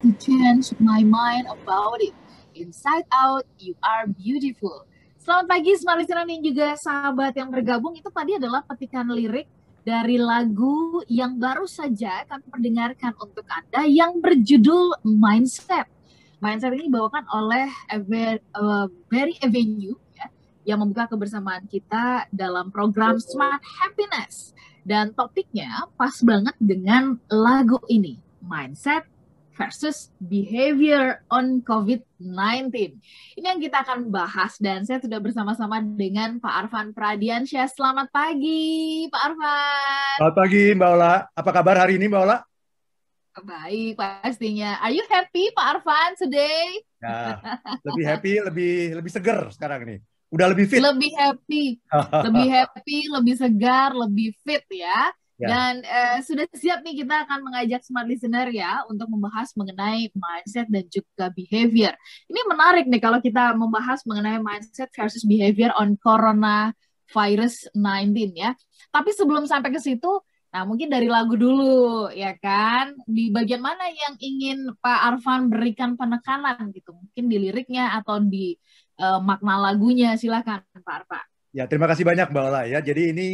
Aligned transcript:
to 0.00 0.08
change 0.16 0.72
my 0.80 1.04
mind 1.04 1.44
about 1.44 2.00
it. 2.00 2.16
Inside 2.56 3.04
out, 3.12 3.44
you 3.60 3.76
are 3.84 4.08
beautiful. 4.08 4.88
Selamat 5.20 5.46
pagi 5.52 5.76
semua 5.76 6.00
listener 6.00 6.24
dan 6.24 6.40
juga 6.40 6.68
sahabat 6.80 7.36
yang 7.36 7.52
bergabung. 7.52 7.92
Itu 7.92 8.08
tadi 8.08 8.40
adalah 8.40 8.64
petikan 8.64 9.04
lirik 9.12 9.44
dari 9.84 10.16
lagu 10.16 11.04
yang 11.08 11.36
baru 11.36 11.68
saja 11.68 12.24
kami 12.24 12.44
perdengarkan 12.48 13.12
untuk 13.20 13.44
Anda 13.48 13.84
yang 13.84 14.24
berjudul 14.24 15.04
Mindset. 15.04 15.84
Mindset 16.40 16.72
ini 16.72 16.88
dibawakan 16.88 17.28
oleh 17.36 17.68
Berry 19.12 19.36
Avenue 19.44 20.00
ya, 20.16 20.32
yang 20.72 20.80
membuka 20.80 21.12
kebersamaan 21.12 21.68
kita 21.68 22.24
dalam 22.32 22.72
program 22.72 23.20
Smart 23.20 23.60
Happiness. 23.84 24.56
Dan 24.80 25.12
topiknya 25.12 25.84
pas 26.00 26.16
banget 26.24 26.56
dengan 26.56 27.20
lagu 27.28 27.76
ini, 27.92 28.16
Mindset 28.40 29.04
versus 29.60 30.08
behavior 30.16 31.20
on 31.28 31.60
COVID-19. 31.60 32.96
Ini 33.36 33.44
yang 33.44 33.60
kita 33.60 33.84
akan 33.84 34.08
bahas 34.08 34.56
dan 34.56 34.88
saya 34.88 35.04
sudah 35.04 35.20
bersama-sama 35.20 35.84
dengan 35.84 36.40
Pak 36.40 36.54
Arfan 36.64 36.96
Pradiansyah. 36.96 37.68
Selamat 37.68 38.08
pagi, 38.08 39.04
Pak 39.12 39.20
Arfan. 39.20 40.16
Selamat 40.16 40.36
pagi, 40.40 40.64
Mbak 40.72 40.90
Ola. 40.96 41.14
Apa 41.36 41.50
kabar 41.52 41.76
hari 41.76 42.00
ini, 42.00 42.08
Mbak 42.08 42.22
Ola? 42.24 42.40
Baik, 43.40 44.00
pastinya. 44.00 44.80
Are 44.80 44.96
you 44.96 45.04
happy, 45.12 45.52
Pak 45.52 45.66
Arfan, 45.76 46.10
today? 46.16 46.80
Ya, 47.04 47.36
lebih 47.92 48.04
happy, 48.08 48.32
lebih 48.40 48.72
lebih 48.96 49.12
seger 49.12 49.44
sekarang 49.52 49.84
nih. 49.84 49.98
Udah 50.32 50.56
lebih 50.56 50.72
fit. 50.72 50.80
Lebih 50.80 51.12
happy, 51.20 51.64
lebih 52.24 52.46
happy, 52.48 52.98
lebih 53.12 53.34
segar, 53.36 53.92
lebih 53.92 54.32
fit 54.40 54.64
ya. 54.72 55.12
Ya. 55.40 55.48
Dan 55.48 55.74
uh, 55.88 56.18
sudah 56.20 56.44
siap 56.52 56.84
nih 56.84 57.00
kita 57.00 57.24
akan 57.24 57.40
mengajak 57.48 57.80
smart 57.80 58.04
listener 58.04 58.52
ya 58.52 58.84
untuk 58.92 59.08
membahas 59.08 59.48
mengenai 59.56 60.12
mindset 60.12 60.68
dan 60.68 60.84
juga 60.92 61.32
behavior. 61.32 61.96
Ini 62.28 62.40
menarik 62.44 62.84
nih 62.84 63.00
kalau 63.00 63.24
kita 63.24 63.56
membahas 63.56 64.04
mengenai 64.04 64.36
mindset 64.44 64.92
versus 64.92 65.24
behavior 65.24 65.72
on 65.80 65.96
corona 65.96 66.76
virus 67.08 67.64
19 67.72 68.36
ya. 68.36 68.52
Tapi 68.92 69.10
sebelum 69.16 69.48
sampai 69.48 69.72
ke 69.72 69.80
situ, 69.80 70.20
nah 70.52 70.68
mungkin 70.68 70.92
dari 70.92 71.08
lagu 71.08 71.40
dulu 71.40 72.12
ya 72.12 72.36
kan. 72.36 72.92
Di 73.08 73.32
bagian 73.32 73.64
mana 73.64 73.88
yang 73.88 74.20
ingin 74.20 74.76
Pak 74.76 75.00
Arfan 75.16 75.48
berikan 75.48 75.96
penekanan 75.96 76.68
gitu? 76.76 76.92
Mungkin 76.92 77.32
di 77.32 77.36
liriknya 77.40 77.96
atau 77.96 78.20
di 78.20 78.60
uh, 79.00 79.24
makna 79.24 79.72
lagunya 79.72 80.20
silakan 80.20 80.60
Pak 80.84 80.96
Arfan. 81.00 81.26
Ya, 81.50 81.66
terima 81.66 81.90
kasih 81.90 82.06
banyak 82.06 82.30
Mbak 82.30 82.44
Ola 82.46 82.62
ya. 82.68 82.78
Jadi 82.78 83.10
ini 83.10 83.28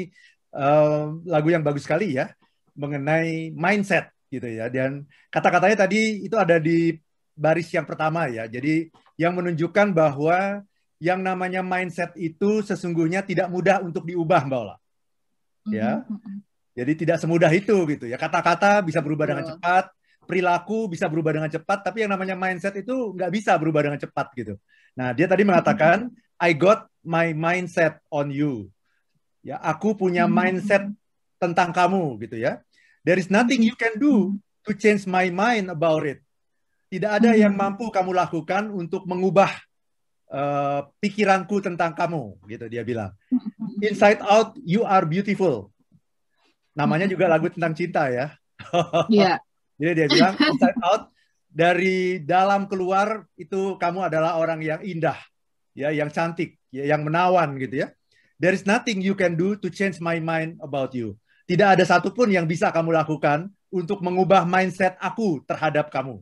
uh, 0.56 1.12
lagu 1.28 1.52
yang 1.52 1.60
bagus 1.60 1.84
sekali 1.84 2.16
ya 2.16 2.32
mengenai 2.72 3.52
mindset 3.52 4.08
gitu 4.32 4.48
ya. 4.48 4.72
Dan 4.72 5.04
kata-katanya 5.28 5.86
tadi 5.86 6.24
itu 6.24 6.36
ada 6.36 6.56
di 6.56 6.96
baris 7.36 7.68
yang 7.70 7.84
pertama 7.84 8.26
ya. 8.32 8.48
Jadi 8.48 8.88
yang 9.20 9.36
menunjukkan 9.36 9.92
bahwa 9.92 10.64
yang 10.96 11.20
namanya 11.20 11.60
mindset 11.60 12.16
itu 12.16 12.64
sesungguhnya 12.64 13.20
tidak 13.20 13.52
mudah 13.52 13.84
untuk 13.84 14.08
diubah 14.08 14.48
mbak 14.48 14.60
Ola. 14.60 14.76
Ya. 15.66 16.06
Mm-hmm. 16.06 16.36
jadi 16.76 16.92
tidak 16.94 17.16
semudah 17.20 17.50
itu 17.52 17.76
gitu 17.92 18.04
ya. 18.08 18.16
Kata-kata 18.16 18.80
bisa 18.84 19.00
berubah 19.04 19.28
dengan 19.28 19.44
cepat 19.44 19.92
perilaku 20.26 20.90
bisa 20.90 21.06
berubah 21.06 21.38
dengan 21.38 21.48
cepat 21.48 21.86
tapi 21.86 22.02
yang 22.04 22.10
namanya 22.12 22.34
mindset 22.34 22.74
itu 22.74 23.14
nggak 23.14 23.30
bisa 23.30 23.54
berubah 23.56 23.86
dengan 23.86 24.00
cepat 24.02 24.26
gitu. 24.34 24.54
Nah 24.98 25.14
dia 25.14 25.30
tadi 25.30 25.46
mengatakan 25.46 26.10
I 26.36 26.52
got 26.52 26.90
my 27.06 27.32
mindset 27.32 28.02
on 28.10 28.28
you 28.34 28.68
Ya, 29.46 29.62
aku 29.62 29.94
punya 29.94 30.26
hmm. 30.26 30.34
mindset 30.34 30.90
tentang 31.38 31.70
kamu 31.70 32.18
gitu 32.26 32.34
ya. 32.42 32.58
There 33.06 33.14
is 33.14 33.30
nothing 33.30 33.62
you 33.62 33.78
can 33.78 33.94
do 33.94 34.34
to 34.66 34.74
change 34.74 35.06
my 35.06 35.30
mind 35.30 35.70
about 35.70 36.02
it. 36.02 36.18
Tidak 36.90 37.22
ada 37.22 37.38
yang 37.38 37.54
hmm. 37.54 37.62
mampu 37.62 37.86
kamu 37.94 38.10
lakukan 38.10 38.74
untuk 38.74 39.06
mengubah 39.06 39.54
uh, 40.34 40.90
pikiranku 40.98 41.62
tentang 41.62 41.94
kamu, 41.94 42.42
gitu 42.50 42.66
dia 42.66 42.82
bilang. 42.82 43.14
Inside 43.78 44.18
out, 44.26 44.58
you 44.66 44.82
are 44.82 45.06
beautiful. 45.06 45.70
Namanya 46.74 47.06
juga 47.06 47.30
lagu 47.30 47.46
tentang 47.46 47.78
cinta 47.78 48.10
ya. 48.10 48.34
Iya. 49.06 49.38
Yeah. 49.38 49.38
Jadi 49.76 49.92
dia 49.92 50.06
bilang 50.08 50.34
inside 50.40 50.80
out 50.82 51.02
dari 51.46 52.18
dalam 52.24 52.64
keluar 52.66 53.28
itu 53.36 53.76
kamu 53.76 54.08
adalah 54.08 54.40
orang 54.40 54.64
yang 54.64 54.80
indah, 54.80 55.20
ya, 55.76 55.92
yang 55.92 56.08
cantik, 56.08 56.56
ya, 56.72 56.88
yang 56.88 57.04
menawan 57.04 57.60
gitu 57.60 57.84
ya. 57.84 57.88
There 58.36 58.52
is 58.52 58.68
nothing 58.68 59.00
you 59.00 59.16
can 59.16 59.32
do 59.34 59.56
to 59.56 59.68
change 59.72 59.96
my 60.00 60.20
mind 60.20 60.60
about 60.60 60.92
you. 60.92 61.16
Tidak 61.46 61.78
ada 61.78 61.84
satupun 61.86 62.28
yang 62.28 62.44
bisa 62.44 62.68
kamu 62.68 62.92
lakukan 62.92 63.48
untuk 63.72 64.02
mengubah 64.04 64.44
mindset 64.44 64.98
aku 65.00 65.40
terhadap 65.46 65.88
kamu. 65.88 66.20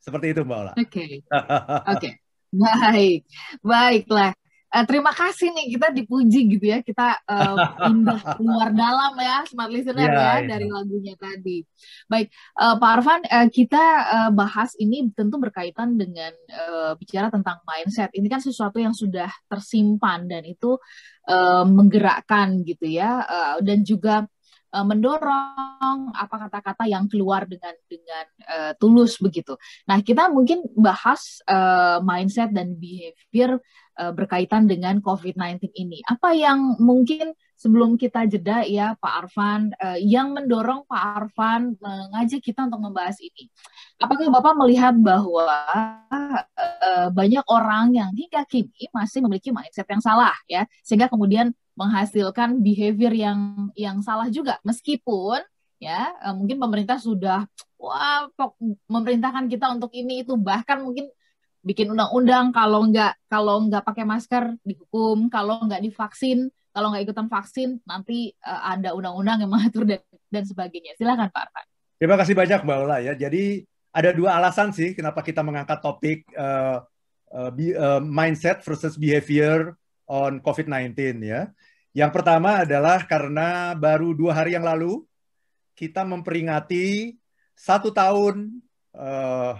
Seperti 0.00 0.32
itu 0.36 0.42
Mbak 0.44 0.58
Ola. 0.58 0.72
Oke. 0.74 0.84
Okay. 0.88 1.12
Oke. 1.28 1.96
Okay. 1.96 2.12
Baik. 2.50 3.20
Baiklah 3.62 4.34
uh, 4.70 4.84
terima 4.86 5.10
kasih 5.10 5.50
nih 5.50 5.66
kita 5.76 5.88
dipuji 5.90 6.40
gitu 6.56 6.64
ya 6.70 6.78
kita 6.80 7.18
uh, 7.32 7.86
indah 7.90 8.20
luar 8.38 8.70
dalam 8.72 9.12
ya 9.18 9.42
smart 9.46 9.70
listener 9.70 10.08
yeah, 10.10 10.14
ya 10.14 10.34
yeah. 10.42 10.48
dari 10.48 10.66
lagunya 10.70 11.14
tadi. 11.18 11.66
Baik 12.06 12.30
uh, 12.58 12.74
Pak 12.78 12.90
Arfan 12.98 13.20
uh, 13.26 13.48
kita 13.50 13.84
uh, 14.06 14.30
bahas 14.30 14.72
ini 14.78 15.10
tentu 15.12 15.36
berkaitan 15.42 15.98
dengan 15.98 16.32
uh, 16.54 16.92
bicara 16.96 17.28
tentang 17.28 17.60
mindset. 17.66 18.10
Ini 18.14 18.26
kan 18.30 18.40
sesuatu 18.40 18.78
yang 18.78 18.94
sudah 18.94 19.28
tersimpan 19.50 20.30
dan 20.30 20.46
itu 20.46 20.78
uh, 21.28 21.64
menggerakkan 21.66 22.62
gitu 22.62 22.86
ya 22.86 23.22
uh, 23.26 23.56
dan 23.60 23.82
juga 23.82 24.26
uh, 24.74 24.86
mendorong 24.86 26.14
apa 26.14 26.48
kata-kata 26.48 26.86
yang 26.86 27.10
keluar 27.10 27.44
dengan 27.46 27.74
dengan 27.86 28.24
uh, 28.46 28.72
tulus 28.78 29.18
begitu. 29.18 29.58
Nah 29.86 30.00
kita 30.00 30.30
mungkin 30.30 30.64
bahas 30.78 31.42
uh, 31.46 31.98
mindset 32.02 32.54
dan 32.54 32.78
behavior 32.78 33.58
uh, 33.98 34.12
berkaitan 34.14 34.70
dengan 34.70 35.02
COVID-19 35.02 35.74
ini. 35.74 36.02
Apa 36.06 36.34
yang 36.34 36.78
mungkin 36.78 37.34
sebelum 37.58 38.00
kita 38.00 38.24
jeda 38.24 38.64
ya 38.64 38.96
Pak 38.96 39.14
Arfan 39.26 39.74
uh, 39.76 39.98
yang 40.00 40.32
mendorong 40.32 40.86
Pak 40.88 41.02
Arfan 41.28 41.76
mengajak 41.76 42.40
kita 42.40 42.64
untuk 42.70 42.80
membahas 42.80 43.18
ini. 43.20 43.50
Apakah 44.00 44.32
Bapak 44.32 44.56
melihat 44.56 44.96
bahwa 44.96 45.44
banyak 47.12 47.44
orang 47.52 47.92
yang 47.92 48.10
hingga 48.16 48.48
kini 48.48 48.88
masih 48.94 49.20
memiliki 49.20 49.52
mindset 49.52 49.84
yang 49.90 50.00
salah 50.00 50.32
ya 50.48 50.64
sehingga 50.80 51.10
kemudian 51.12 51.52
menghasilkan 51.78 52.62
behavior 52.62 53.12
yang 53.14 53.70
yang 53.74 54.00
salah 54.00 54.30
juga. 54.30 54.58
Meskipun 54.66 55.42
ya 55.80 56.12
uh, 56.24 56.34
mungkin 56.36 56.60
pemerintah 56.60 57.00
sudah 57.00 57.46
wah 57.80 58.28
memerintahkan 58.90 59.46
kita 59.50 59.66
untuk 59.72 59.90
ini 59.94 60.22
itu. 60.22 60.34
Bahkan 60.36 60.82
mungkin 60.84 61.08
bikin 61.60 61.92
undang-undang 61.92 62.56
kalau 62.56 62.88
nggak 62.88 63.12
kalau 63.28 63.66
nggak 63.68 63.84
pakai 63.84 64.04
masker 64.06 64.56
dihukum. 64.64 65.28
Kalau 65.32 65.62
nggak 65.66 65.82
divaksin 65.84 66.50
kalau 66.70 66.94
nggak 66.94 67.02
ikutan 67.10 67.26
vaksin 67.26 67.82
nanti 67.82 68.30
uh, 68.46 68.78
ada 68.78 68.94
undang-undang 68.94 69.42
yang 69.42 69.50
mengatur 69.54 69.84
dan, 69.86 70.02
dan 70.30 70.44
sebagainya. 70.46 70.94
Silakan 70.96 71.28
Pak 71.30 71.42
Arfan. 71.50 71.66
Terima 72.00 72.16
kasih 72.16 72.34
banyak 72.38 72.60
Mbak 72.64 72.78
Ola 72.80 72.98
ya. 73.04 73.12
Jadi 73.12 73.60
ada 73.90 74.10
dua 74.14 74.38
alasan 74.38 74.70
sih 74.70 74.94
kenapa 74.94 75.20
kita 75.20 75.42
mengangkat 75.42 75.82
topik 75.82 76.22
uh, 76.38 76.80
uh, 77.34 78.00
mindset 78.00 78.62
versus 78.62 78.94
behavior 78.94 79.74
on 80.10 80.42
COVID-19 80.42 81.22
ya. 81.22 81.54
Yang 81.94 82.10
pertama 82.10 82.66
adalah 82.66 83.06
karena 83.06 83.78
baru 83.78 84.10
dua 84.10 84.34
hari 84.34 84.58
yang 84.58 84.66
lalu 84.66 85.06
kita 85.78 86.02
memperingati 86.02 87.14
satu 87.54 87.94
tahun 87.94 88.58
uh, 88.98 89.54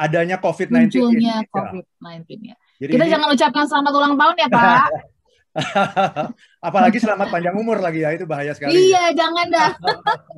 adanya 0.00 0.40
COVID-19. 0.40 0.96
Munculnya 0.96 1.44
COVID-19 1.52 2.24
ya. 2.48 2.56
Jadi 2.80 2.90
kita 2.96 3.04
ini, 3.04 3.12
jangan 3.12 3.28
ucapkan 3.36 3.64
selamat 3.68 3.92
ulang 3.92 4.14
tahun 4.16 4.34
ya 4.40 4.48
Pak. 4.48 4.88
Apalagi 6.70 6.98
selamat 7.02 7.28
panjang 7.28 7.56
umur 7.60 7.76
lagi 7.82 8.00
ya, 8.00 8.16
itu 8.16 8.24
bahaya 8.24 8.56
sekali. 8.56 8.72
Iya, 8.72 9.12
jangan 9.12 9.46
dah. 9.52 9.70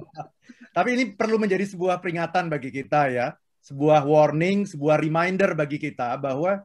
Tapi 0.76 0.88
ini 0.98 1.04
perlu 1.14 1.36
menjadi 1.38 1.69
sebuah 1.69 2.00
peringatan 2.03 2.48
bagi 2.50 2.72
kita 2.72 3.12
ya, 3.12 3.36
sebuah 3.62 4.03
warning, 4.03 4.66
sebuah 4.66 4.98
reminder 4.98 5.54
bagi 5.54 5.78
kita 5.78 6.16
bahwa 6.18 6.65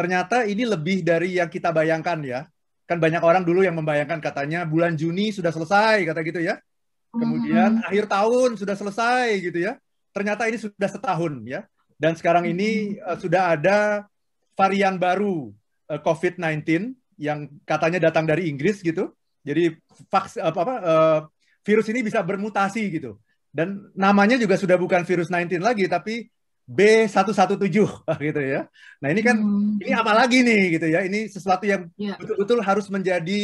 ternyata 0.00 0.48
ini 0.48 0.64
lebih 0.64 1.04
dari 1.04 1.36
yang 1.36 1.52
kita 1.52 1.76
bayangkan 1.76 2.16
ya 2.24 2.40
kan 2.88 2.98
banyak 2.98 3.20
orang 3.22 3.46
dulu 3.46 3.62
yang 3.62 3.78
membayangkan 3.78 4.18
katanya 4.18 4.66
bulan 4.66 4.98
Juni 4.98 5.30
sudah 5.30 5.54
selesai 5.54 6.02
kata 6.10 6.26
gitu 6.26 6.42
ya. 6.42 6.58
Kemudian 7.14 7.78
hmm. 7.78 7.86
akhir 7.86 8.10
tahun 8.10 8.58
sudah 8.58 8.74
selesai 8.74 9.38
gitu 9.46 9.62
ya. 9.62 9.78
Ternyata 10.10 10.50
ini 10.50 10.58
sudah 10.58 10.90
setahun 10.90 11.38
ya. 11.46 11.62
Dan 11.94 12.18
sekarang 12.18 12.50
ini 12.50 12.98
uh, 12.98 13.14
sudah 13.14 13.54
ada 13.54 14.10
varian 14.58 14.98
baru 14.98 15.54
uh, 15.86 15.94
eh, 15.94 16.00
COVID-19 16.02 16.90
yang 17.22 17.46
katanya 17.62 18.10
datang 18.10 18.26
dari 18.26 18.50
Inggris 18.50 18.82
gitu. 18.82 19.14
Jadi 19.46 19.70
vaks 20.10 20.42
apa, 20.42 20.58
apa 20.58 20.74
uh, 20.82 21.18
virus 21.62 21.86
ini 21.94 22.02
bisa 22.02 22.26
bermutasi 22.26 22.90
gitu. 22.90 23.22
Dan 23.54 23.86
namanya 23.94 24.34
juga 24.34 24.58
sudah 24.58 24.74
bukan 24.74 25.06
virus 25.06 25.30
19 25.30 25.62
lagi 25.62 25.86
tapi 25.86 26.26
B117 26.70 27.58
gitu 28.30 28.40
ya. 28.40 28.70
Nah, 29.02 29.08
ini 29.10 29.20
kan 29.26 29.36
hmm. 29.36 29.82
ini 29.82 29.90
apa 29.90 30.12
lagi 30.14 30.46
nih 30.46 30.78
gitu 30.78 30.86
ya. 30.86 31.02
Ini 31.02 31.26
sesuatu 31.26 31.66
yang 31.66 31.90
betul 31.90 32.06
ya. 32.06 32.14
betul-betul 32.14 32.58
harus 32.62 32.86
menjadi 32.86 33.42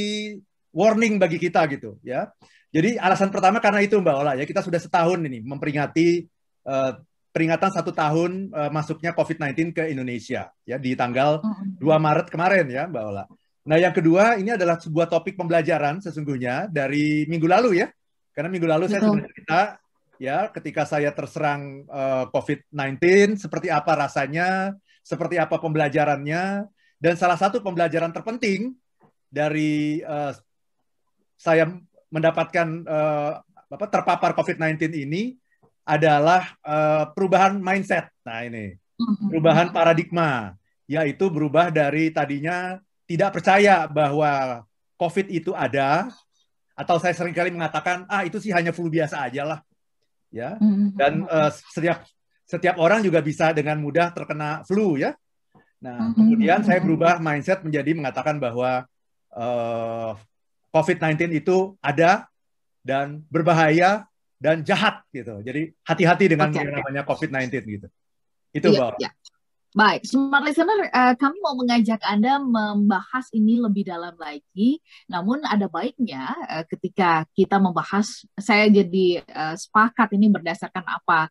warning 0.70 1.18
bagi 1.18 1.42
kita 1.42 1.66
gitu 1.74 1.98
ya. 2.06 2.30
Jadi 2.70 3.00
alasan 3.00 3.34
pertama 3.34 3.58
karena 3.58 3.82
itu 3.82 3.98
Mbak 3.98 4.16
Ola 4.16 4.32
ya, 4.38 4.44
kita 4.46 4.62
sudah 4.62 4.78
setahun 4.78 5.18
ini 5.26 5.42
memperingati 5.42 6.28
uh, 6.68 6.92
peringatan 7.34 7.70
satu 7.72 7.90
tahun 7.90 8.52
uh, 8.54 8.70
masuknya 8.70 9.16
COVID-19 9.16 9.74
ke 9.74 9.82
Indonesia 9.90 10.52
ya 10.64 10.76
di 10.80 10.96
tanggal 10.96 11.40
2 11.42 11.84
Maret 11.84 12.28
kemarin 12.30 12.66
ya 12.68 12.86
Mbak 12.86 13.04
Ola. 13.10 13.24
Nah 13.66 13.76
yang 13.82 13.90
kedua 13.90 14.38
ini 14.38 14.54
adalah 14.54 14.78
sebuah 14.78 15.10
topik 15.10 15.34
pembelajaran 15.34 15.98
sesungguhnya 15.98 16.70
dari 16.70 17.26
minggu 17.26 17.50
lalu 17.50 17.82
ya. 17.82 17.90
Karena 18.30 18.52
minggu 18.52 18.68
lalu 18.68 18.84
Betul. 18.86 18.92
saya 18.92 19.00
sudah 19.08 19.26
cerita 19.32 19.60
ya 20.16 20.48
ketika 20.52 20.88
saya 20.88 21.12
terserang 21.12 21.84
uh, 21.88 22.28
COVID-19 22.32 23.36
seperti 23.40 23.68
apa 23.68 23.92
rasanya, 23.94 24.74
seperti 25.06 25.38
apa 25.38 25.60
pembelajarannya 25.60 26.66
dan 26.96 27.14
salah 27.14 27.36
satu 27.36 27.60
pembelajaran 27.60 28.10
terpenting 28.10 28.74
dari 29.28 30.00
uh, 30.02 30.32
saya 31.36 31.68
mendapatkan 32.08 32.68
uh, 32.88 33.32
apa 33.66 33.86
terpapar 33.90 34.32
COVID-19 34.32 34.94
ini 35.04 35.36
adalah 35.86 36.56
uh, 36.64 37.12
perubahan 37.12 37.60
mindset. 37.60 38.10
Nah 38.24 38.42
ini 38.42 38.74
mm-hmm. 38.74 39.28
perubahan 39.30 39.68
paradigma, 39.70 40.56
yaitu 40.90 41.30
berubah 41.30 41.70
dari 41.70 42.10
tadinya 42.10 42.80
tidak 43.06 43.38
percaya 43.38 43.86
bahwa 43.86 44.64
COVID 44.98 45.30
itu 45.30 45.52
ada, 45.54 46.10
atau 46.74 46.96
saya 46.98 47.14
sering 47.14 47.36
kali 47.36 47.54
mengatakan 47.54 48.08
ah 48.10 48.26
itu 48.26 48.42
sih 48.42 48.50
hanya 48.50 48.74
flu 48.74 48.90
biasa 48.90 49.22
aja 49.28 49.46
lah, 49.46 49.60
ya. 50.30 50.60
Mm-hmm. 50.60 50.88
Dan 50.96 51.12
uh, 51.26 51.50
setiap 51.50 52.04
setiap 52.46 52.76
orang 52.78 53.02
juga 53.02 53.18
bisa 53.24 53.50
dengan 53.50 53.80
mudah 53.80 54.14
terkena 54.14 54.62
flu 54.68 55.00
ya. 55.00 55.16
Nah 55.82 56.10
mm-hmm. 56.10 56.14
kemudian 56.16 56.60
saya 56.62 56.78
berubah 56.84 57.18
mindset 57.18 57.64
menjadi 57.64 57.90
mengatakan 57.96 58.36
bahwa 58.36 58.84
uh, 59.32 60.12
COVID-19 60.70 61.32
itu 61.32 61.74
ada 61.80 62.28
dan 62.84 63.24
berbahaya 63.32 64.04
dan 64.36 64.60
jahat 64.60 65.00
gitu. 65.10 65.40
Jadi 65.40 65.72
hati-hati 65.80 66.24
dengan 66.28 66.52
okay, 66.52 66.60
yang 66.60 66.76
namanya 66.76 67.02
COVID-19 67.08 67.48
gitu. 67.64 67.88
Itu 68.52 68.68
Mbak. 68.72 69.00
Yeah. 69.00 69.12
Baik, 69.76 70.08
smart 70.08 70.40
listener, 70.40 70.88
uh, 70.88 71.12
kami 71.20 71.36
mau 71.44 71.52
mengajak 71.52 72.00
Anda 72.00 72.40
membahas 72.40 73.28
ini 73.36 73.60
lebih 73.60 73.84
dalam 73.84 74.16
lagi. 74.16 74.80
Namun 75.04 75.44
ada 75.44 75.68
baiknya 75.68 76.32
uh, 76.48 76.64
ketika 76.64 77.28
kita 77.36 77.60
membahas, 77.60 78.24
saya 78.40 78.72
jadi 78.72 79.20
uh, 79.28 79.52
sepakat 79.52 80.16
ini 80.16 80.32
berdasarkan 80.32 80.80
apa 80.80 81.28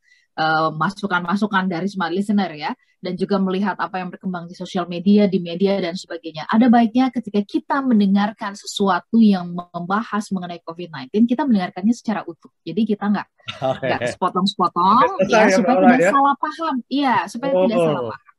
masukan-masukan 0.76 1.64
uh, 1.64 1.70
dari 1.80 1.88
smart 1.88 2.12
listener 2.12 2.52
ya, 2.54 2.76
dan 3.02 3.18
juga 3.18 3.42
melihat 3.42 3.80
apa 3.82 3.98
yang 3.98 4.14
berkembang 4.14 4.46
di 4.46 4.54
sosial 4.54 4.86
media, 4.86 5.26
di 5.26 5.42
media 5.42 5.82
dan 5.82 5.98
sebagainya. 5.98 6.46
Ada 6.46 6.70
baiknya 6.70 7.10
ketika 7.10 7.42
kita 7.42 7.82
mendengarkan 7.82 8.54
sesuatu 8.54 9.24
yang 9.26 9.58
membahas 9.58 10.30
mengenai 10.30 10.62
COVID-19, 10.62 11.26
kita 11.26 11.48
mendengarkannya 11.50 11.96
secara 11.98 12.22
utuh. 12.28 12.52
Jadi 12.62 12.84
kita 12.84 13.10
nggak 13.10 13.28
nggak 13.90 14.02
okay. 14.06 14.12
sepotong-sepotong, 14.14 15.24
ya, 15.34 15.50
ya 15.50 15.56
supaya 15.56 15.76
tidak 15.82 16.02
ya? 16.04 16.12
salah 16.14 16.36
paham. 16.38 16.76
Iya, 16.92 17.16
supaya 17.26 17.52
oh. 17.56 17.62
tidak 17.66 17.80
salah 17.82 18.04
paham. 18.14 18.35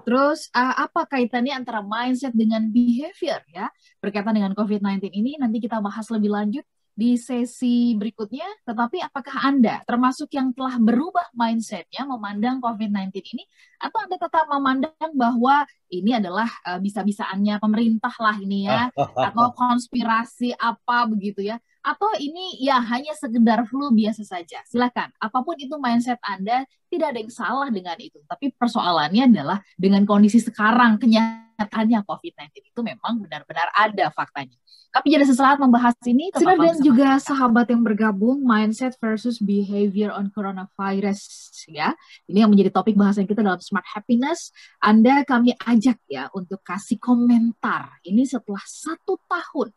Terus 0.00 0.48
uh, 0.56 0.88
apa 0.88 1.04
kaitannya 1.04 1.52
antara 1.52 1.84
mindset 1.84 2.32
dengan 2.32 2.64
behavior 2.72 3.44
ya 3.52 3.68
berkaitan 4.00 4.32
dengan 4.32 4.56
COVID-19 4.56 5.12
ini 5.12 5.36
nanti 5.36 5.60
kita 5.60 5.84
bahas 5.84 6.08
lebih 6.08 6.32
lanjut 6.32 6.64
di 6.92 7.16
sesi 7.16 7.96
berikutnya. 7.96 8.46
Tetapi 8.64 9.04
apakah 9.04 9.44
Anda 9.44 9.84
termasuk 9.84 10.32
yang 10.32 10.52
telah 10.56 10.80
berubah 10.80 11.32
mindsetnya 11.36 12.04
memandang 12.04 12.60
COVID-19 12.60 13.12
ini 13.36 13.44
atau 13.82 13.98
Anda 13.98 14.16
tetap 14.16 14.46
memandang 14.46 15.10
bahwa 15.18 15.66
ini 15.90 16.14
adalah 16.14 16.46
uh, 16.62 16.78
bisa-bisaannya 16.78 17.58
pemerintah 17.58 18.14
lah 18.22 18.38
ini 18.38 18.70
ya 18.70 18.94
atau 19.28 19.50
konspirasi 19.58 20.54
apa 20.54 21.10
begitu 21.10 21.42
ya 21.42 21.58
atau 21.82 22.14
ini 22.14 22.62
ya 22.62 22.78
hanya 22.78 23.10
sekedar 23.18 23.66
flu 23.66 23.90
biasa 23.90 24.22
saja. 24.22 24.62
Silakan, 24.70 25.10
apa 25.18 25.38
pun 25.42 25.58
itu 25.58 25.74
mindset 25.82 26.18
Anda, 26.22 26.62
tidak 26.86 27.10
ada 27.10 27.18
yang 27.18 27.34
salah 27.34 27.68
dengan 27.74 27.98
itu. 27.98 28.22
Tapi 28.22 28.54
persoalannya 28.54 29.26
adalah 29.26 29.58
dengan 29.74 30.06
kondisi 30.06 30.38
sekarang, 30.38 31.02
kenyataannya 31.02 32.06
COVID-19 32.06 32.70
itu 32.70 32.80
memang 32.86 33.18
benar-benar 33.18 33.66
ada 33.74 34.14
faktanya. 34.14 34.54
Tapi 34.92 35.08
jadi 35.08 35.24
sesaat 35.24 35.56
membahas 35.56 35.96
ini, 36.04 36.28
Sinar 36.36 36.60
dan 36.60 36.76
juga 36.84 37.16
kita. 37.16 37.32
sahabat 37.32 37.66
yang 37.72 37.80
bergabung, 37.80 38.44
mindset 38.44 38.92
versus 39.00 39.40
behavior 39.40 40.12
on 40.12 40.28
coronavirus 40.28 41.24
ya. 41.64 41.96
Ini 42.28 42.44
yang 42.44 42.52
menjadi 42.52 42.68
topik 42.68 42.92
bahasan 42.92 43.24
kita 43.24 43.40
dalam 43.40 43.56
Smart 43.72 43.88
Happiness. 43.96 44.52
Anda 44.84 45.24
kami 45.24 45.56
ajak 45.56 46.04
ya 46.04 46.28
untuk 46.36 46.60
kasih 46.60 47.00
komentar. 47.00 47.96
Ini 48.04 48.28
setelah 48.28 48.60
satu 48.68 49.16
tahun 49.24 49.72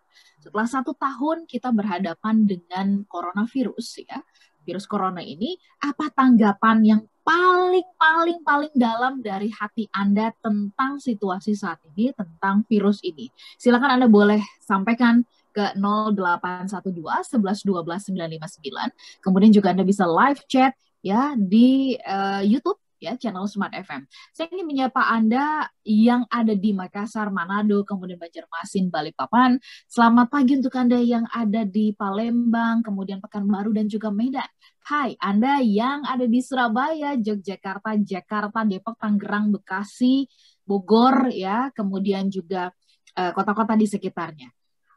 setelah 0.45 0.69
satu 0.69 0.93
tahun 0.93 1.49
kita 1.49 1.73
berhadapan 1.73 2.45
dengan 2.45 3.01
coronavirus 3.09 4.05
ya, 4.05 4.21
virus 4.61 4.85
corona 4.85 5.25
ini, 5.25 5.57
apa 5.81 6.13
tanggapan 6.13 6.85
yang 6.85 7.01
paling 7.25 7.81
paling 7.97 8.39
paling 8.45 8.73
dalam 8.77 9.25
dari 9.25 9.49
hati 9.49 9.89
Anda 9.89 10.29
tentang 10.37 11.01
situasi 11.01 11.57
saat 11.57 11.81
ini, 11.89 12.13
tentang 12.13 12.61
virus 12.69 13.01
ini? 13.01 13.33
Silakan 13.57 13.97
Anda 13.97 14.05
boleh 14.05 14.37
sampaikan 14.61 15.25
ke 15.49 15.73
0812 15.81 16.93
11 16.93 17.65
12 17.65 18.13
959. 18.13 19.25
Kemudian 19.25 19.49
juga 19.49 19.73
Anda 19.73 19.81
bisa 19.81 20.05
live 20.05 20.45
chat 20.45 20.77
ya 21.01 21.33
di 21.33 21.97
uh, 22.05 22.45
YouTube 22.45 22.84
ya 23.05 23.13
channel 23.21 23.45
Smart 23.45 23.69
FM. 23.77 24.09
Saya 24.33 24.49
ingin 24.49 24.65
menyapa 24.65 25.05
Anda 25.05 25.69
yang 25.85 26.25
ada 26.33 26.57
di 26.57 26.73
Makassar, 26.73 27.29
Manado, 27.29 27.85
kemudian 27.85 28.17
Banjarmasin, 28.17 28.89
Balikpapan. 28.89 29.61
Selamat 29.85 30.33
pagi 30.33 30.57
untuk 30.57 30.73
Anda 30.73 30.97
yang 30.97 31.29
ada 31.29 31.61
di 31.61 31.93
Palembang, 31.93 32.81
kemudian 32.81 33.21
Pekanbaru 33.21 33.77
dan 33.77 33.85
juga 33.85 34.09
Medan. 34.09 34.49
Hai, 34.89 35.13
Anda 35.21 35.61
yang 35.61 36.01
ada 36.09 36.25
di 36.25 36.41
Surabaya, 36.41 37.13
Yogyakarta, 37.13 37.93
Jakarta, 38.01 38.65
Depok, 38.65 38.97
Tangerang, 38.97 39.53
Bekasi, 39.53 40.25
Bogor 40.65 41.29
ya, 41.29 41.69
kemudian 41.77 42.33
juga 42.33 42.73
eh, 43.13 43.31
kota-kota 43.37 43.77
uh, 43.77 43.79
di 43.79 43.85
sekitarnya 43.85 44.49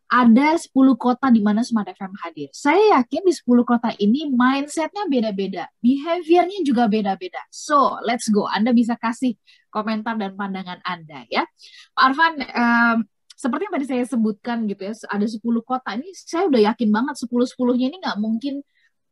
ada 0.08 0.56
10 0.56 0.72
kota 0.96 1.28
di 1.28 1.44
mana 1.44 1.60
Smart 1.60 1.92
FM 1.92 2.16
hadir. 2.24 2.48
Saya 2.50 3.00
yakin 3.00 3.28
di 3.28 3.32
10 3.36 3.44
kota 3.68 3.92
ini 4.00 4.32
mindsetnya 4.32 5.04
beda-beda, 5.04 5.68
behaviornya 5.84 6.64
juga 6.64 6.88
beda-beda. 6.88 7.44
So, 7.52 8.00
let's 8.02 8.32
go. 8.32 8.48
Anda 8.48 8.72
bisa 8.72 8.96
kasih 8.96 9.36
komentar 9.68 10.16
dan 10.16 10.32
pandangan 10.32 10.80
Anda 10.80 11.28
ya. 11.28 11.44
Pak 11.92 12.04
Arfan, 12.08 12.34
um, 12.40 12.96
seperti 13.38 13.68
yang 13.68 13.74
tadi 13.76 13.86
saya 13.86 14.04
sebutkan 14.08 14.66
gitu 14.66 14.82
ya, 14.82 14.92
ada 15.12 15.26
10 15.28 15.38
kota 15.62 15.94
ini 15.94 16.10
saya 16.16 16.50
udah 16.50 16.74
yakin 16.74 16.88
banget 16.90 17.14
10-10-nya 17.22 17.86
ini 17.92 17.96
nggak 18.02 18.18
mungkin 18.18 18.64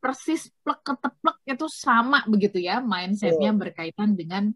persis 0.02 0.50
plek 0.66 0.82
keteplek 0.82 1.36
itu 1.46 1.66
sama 1.70 2.26
begitu 2.26 2.58
ya 2.58 2.82
mindsetnya 2.82 3.54
berkaitan 3.54 4.18
dengan 4.18 4.50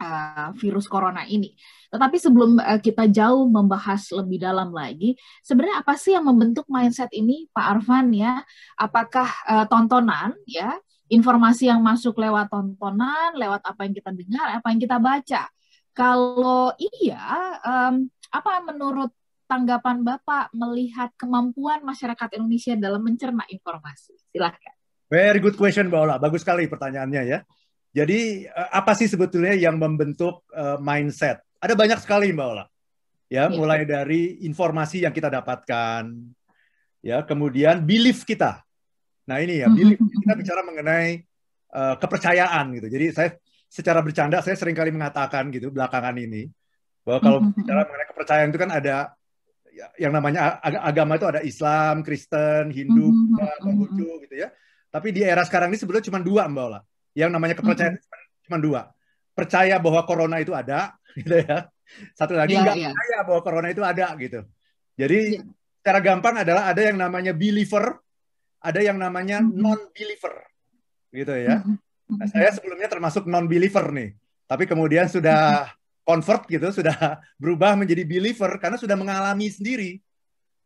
uh, 0.00 0.50
virus 0.56 0.88
corona 0.88 1.28
ini. 1.28 1.52
Tetapi 1.92 2.16
sebelum 2.16 2.56
uh, 2.58 2.80
kita 2.80 3.06
jauh 3.12 3.46
membahas 3.46 4.08
lebih 4.16 4.40
dalam 4.40 4.72
lagi, 4.72 5.14
sebenarnya 5.44 5.84
apa 5.84 5.94
sih 5.94 6.16
yang 6.16 6.24
membentuk 6.26 6.66
mindset 6.66 7.12
ini, 7.12 7.46
Pak 7.52 7.66
Arfan 7.78 8.10
ya? 8.16 8.40
Apakah 8.80 9.28
uh, 9.46 9.64
tontonan 9.68 10.34
ya, 10.48 10.74
informasi 11.12 11.68
yang 11.68 11.84
masuk 11.84 12.16
lewat 12.16 12.48
tontonan, 12.48 13.36
lewat 13.36 13.60
apa 13.62 13.84
yang 13.84 13.94
kita 13.94 14.10
dengar, 14.16 14.46
apa 14.56 14.66
yang 14.72 14.80
kita 14.80 14.96
baca? 14.96 15.42
Kalau 15.90 16.72
iya, 16.78 17.20
um, 17.66 18.06
apa 18.30 18.62
menurut 18.62 19.10
tanggapan 19.50 20.06
Bapak 20.06 20.54
melihat 20.54 21.10
kemampuan 21.18 21.82
masyarakat 21.82 22.38
Indonesia 22.38 22.78
dalam 22.78 23.02
mencerna 23.02 23.42
informasi? 23.50 24.14
Silahkan. 24.30 24.78
Very 25.10 25.42
good 25.42 25.58
question, 25.58 25.90
Mbak 25.90 26.00
Ola. 26.06 26.16
Bagus 26.22 26.46
sekali 26.46 26.70
pertanyaannya 26.70 27.22
ya. 27.26 27.42
Jadi 27.90 28.46
eh, 28.46 28.68
apa 28.70 28.94
sih 28.94 29.10
sebetulnya 29.10 29.54
yang 29.58 29.74
membentuk 29.74 30.46
uh, 30.54 30.78
mindset? 30.78 31.42
Ada 31.58 31.74
banyak 31.74 31.98
sekali 31.98 32.30
Mbak 32.30 32.46
Ola. 32.46 32.64
Ya, 33.30 33.46
ya, 33.46 33.54
mulai 33.54 33.86
dari 33.86 34.42
informasi 34.42 35.06
yang 35.06 35.14
kita 35.14 35.30
dapatkan, 35.30 36.02
ya, 36.98 37.22
kemudian 37.22 37.78
belief 37.86 38.26
kita. 38.26 38.58
Nah 39.30 39.38
ini 39.38 39.62
ya, 39.62 39.70
belief 39.70 40.02
kita 40.26 40.34
bicara 40.34 40.66
mengenai 40.66 41.22
uh, 41.70 41.94
kepercayaan 41.94 42.74
gitu. 42.74 42.90
Jadi 42.90 43.06
saya 43.14 43.30
secara 43.70 44.02
bercanda 44.02 44.42
saya 44.42 44.58
sering 44.58 44.74
kali 44.74 44.90
mengatakan 44.90 45.46
gitu 45.54 45.70
belakangan 45.70 46.18
ini 46.18 46.50
bahwa 47.06 47.18
kalau 47.22 47.38
bicara 47.54 47.86
mengenai 47.86 48.08
kepercayaan 48.10 48.48
itu 48.50 48.58
kan 48.58 48.70
ada 48.74 48.96
ya, 49.70 49.86
yang 49.94 50.10
namanya 50.10 50.58
agama 50.62 51.14
itu 51.14 51.26
ada 51.30 51.40
Islam, 51.46 52.02
Kristen, 52.02 52.74
Hindu, 52.74 53.14
Buddha, 53.14 53.50
Konghucu 53.62 54.26
gitu 54.26 54.34
ya. 54.42 54.50
Tapi 54.90 55.14
di 55.14 55.22
era 55.22 55.46
sekarang 55.46 55.70
ini 55.70 55.78
sebetulnya 55.78 56.10
cuma 56.10 56.18
dua 56.18 56.50
Mbak 56.50 56.64
Ola 56.66 56.82
yang 57.14 57.30
namanya 57.34 57.58
kepercayaan 57.58 57.98
mm 57.98 58.02
-hmm. 58.02 58.44
cuma 58.46 58.58
dua. 58.58 58.80
Percaya 59.34 59.76
bahwa 59.80 60.00
corona 60.04 60.36
itu 60.38 60.52
ada, 60.54 60.94
gitu 61.18 61.40
ya. 61.40 61.66
Satu 62.14 62.38
lagi 62.38 62.54
yeah, 62.54 62.62
nggak 62.62 62.76
yeah. 62.78 62.92
percaya 62.94 63.18
bahwa 63.26 63.40
corona 63.42 63.68
itu 63.70 63.82
ada, 63.82 64.06
gitu. 64.18 64.40
Jadi 64.94 65.20
yeah. 65.40 65.44
secara 65.82 66.00
gampang 66.02 66.34
adalah 66.42 66.70
ada 66.70 66.82
yang 66.82 66.98
namanya 66.98 67.32
believer, 67.34 67.98
ada 68.60 68.80
yang 68.80 68.98
namanya 69.00 69.42
mm 69.42 69.48
-hmm. 69.50 69.58
non-believer, 69.58 70.34
gitu 71.10 71.34
ya. 71.34 71.56
Mm 71.62 71.74
-hmm. 71.74 72.16
nah, 72.18 72.26
saya 72.30 72.50
sebelumnya 72.54 72.88
termasuk 72.90 73.26
non-believer 73.26 73.90
nih, 73.90 74.10
tapi 74.46 74.64
kemudian 74.70 75.10
sudah 75.10 75.70
convert 76.06 76.46
gitu, 76.50 76.70
sudah 76.70 77.22
berubah 77.38 77.78
menjadi 77.78 78.02
believer 78.02 78.50
karena 78.58 78.78
sudah 78.78 78.98
mengalami 78.98 79.46
sendiri. 79.50 80.02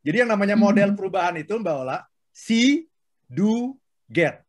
Jadi 0.04 0.24
yang 0.24 0.30
namanya 0.30 0.56
model 0.56 0.92
perubahan 0.92 1.40
itu 1.40 1.56
Mbak 1.56 1.74
Ola, 1.80 2.04
see, 2.28 2.84
do, 3.24 3.80
get. 4.04 4.43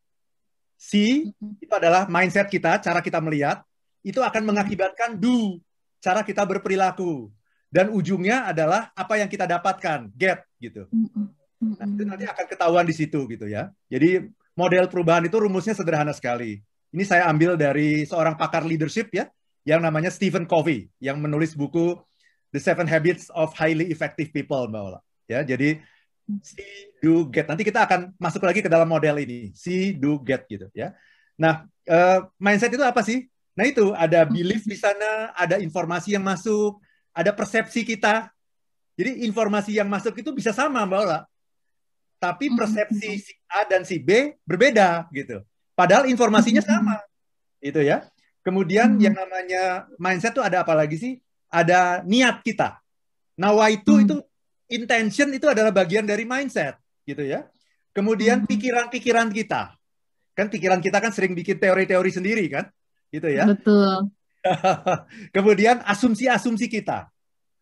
C 0.76 1.24
itu 1.40 1.74
adalah 1.74 2.06
mindset 2.06 2.52
kita, 2.52 2.78
cara 2.84 3.00
kita 3.00 3.18
melihat. 3.24 3.64
Itu 4.06 4.22
akan 4.22 4.46
mengakibatkan 4.46 5.18
do, 5.18 5.58
cara 5.98 6.22
kita 6.22 6.46
berperilaku. 6.46 7.34
Dan 7.72 7.92
ujungnya 7.92 8.48
adalah 8.48 8.94
apa 8.94 9.18
yang 9.20 9.28
kita 9.28 9.50
dapatkan, 9.50 10.08
get 10.16 10.46
gitu. 10.62 10.88
Nah, 11.60 11.88
itu 11.90 12.04
nanti 12.06 12.24
akan 12.30 12.46
ketahuan 12.46 12.86
di 12.86 12.94
situ 12.96 13.26
gitu 13.28 13.50
ya. 13.50 13.74
Jadi 13.90 14.30
model 14.54 14.88
perubahan 14.88 15.26
itu 15.26 15.36
rumusnya 15.36 15.76
sederhana 15.76 16.14
sekali. 16.16 16.62
Ini 16.96 17.04
saya 17.04 17.28
ambil 17.28 17.60
dari 17.60 18.08
seorang 18.08 18.40
pakar 18.40 18.64
leadership 18.64 19.12
ya, 19.12 19.28
yang 19.68 19.84
namanya 19.84 20.14
Stephen 20.14 20.48
Covey, 20.48 20.88
yang 21.04 21.20
menulis 21.20 21.58
buku 21.58 22.00
The 22.56 22.62
Seven 22.62 22.88
Habits 22.88 23.28
of 23.34 23.52
Highly 23.58 23.92
Effective 23.92 24.32
People, 24.32 24.72
Mbak 24.72 24.82
Ola. 24.86 25.00
Ya, 25.26 25.42
jadi 25.44 25.82
see, 26.42 26.92
do, 27.02 27.28
get. 27.30 27.46
Nanti 27.50 27.64
kita 27.66 27.86
akan 27.86 28.14
masuk 28.18 28.44
lagi 28.44 28.62
ke 28.66 28.70
dalam 28.70 28.90
model 28.90 29.22
ini, 29.22 29.54
see, 29.54 29.94
do, 29.96 30.22
get 30.22 30.46
gitu 30.50 30.70
ya. 30.74 30.94
Nah, 31.36 31.68
uh, 31.88 32.30
mindset 32.40 32.72
itu 32.72 32.84
apa 32.84 33.02
sih? 33.06 33.28
Nah 33.56 33.64
itu 33.64 33.96
ada 33.96 34.28
belief 34.28 34.68
di 34.68 34.76
sana, 34.76 35.32
ada 35.32 35.60
informasi 35.60 36.16
yang 36.16 36.24
masuk, 36.24 36.82
ada 37.16 37.32
persepsi 37.32 37.88
kita. 37.88 38.28
Jadi 38.96 39.28
informasi 39.28 39.76
yang 39.76 39.88
masuk 39.88 40.16
itu 40.20 40.32
bisa 40.36 40.52
sama, 40.52 40.84
Mbak 40.84 41.00
Ola 41.04 41.20
tapi 42.26 42.50
hmm. 42.50 42.58
persepsi 42.58 43.10
si 43.22 43.34
A 43.46 43.68
dan 43.68 43.86
si 43.86 44.02
B 44.02 44.34
berbeda 44.42 45.06
gitu. 45.14 45.44
Padahal 45.76 46.08
informasinya 46.10 46.64
hmm. 46.64 46.72
sama. 46.72 46.98
Itu 47.62 47.86
ya. 47.86 48.08
Kemudian 48.42 48.98
hmm. 48.98 49.02
yang 49.02 49.16
namanya 49.16 49.64
mindset 50.02 50.34
itu 50.34 50.42
ada 50.42 50.66
apa 50.66 50.74
lagi 50.74 50.98
sih? 50.98 51.14
Ada 51.54 52.02
niat 52.02 52.42
kita. 52.42 52.82
Nawa 53.36 53.70
itu 53.70 54.02
itu 54.02 54.16
intention 54.70 55.30
itu 55.34 55.46
adalah 55.50 55.70
bagian 55.70 56.06
dari 56.06 56.26
mindset 56.26 56.78
gitu 57.06 57.22
ya. 57.22 57.46
Kemudian 57.96 58.44
pikiran-pikiran 58.44 59.32
kita. 59.32 59.78
Kan 60.36 60.52
pikiran 60.52 60.84
kita 60.84 61.00
kan 61.00 61.16
sering 61.16 61.32
bikin 61.32 61.56
teori-teori 61.56 62.12
sendiri 62.12 62.46
kan? 62.52 62.68
Gitu 63.08 63.32
ya. 63.32 63.48
Betul. 63.48 64.12
Kemudian 65.36 65.80
asumsi-asumsi 65.88 66.68
kita. 66.68 67.08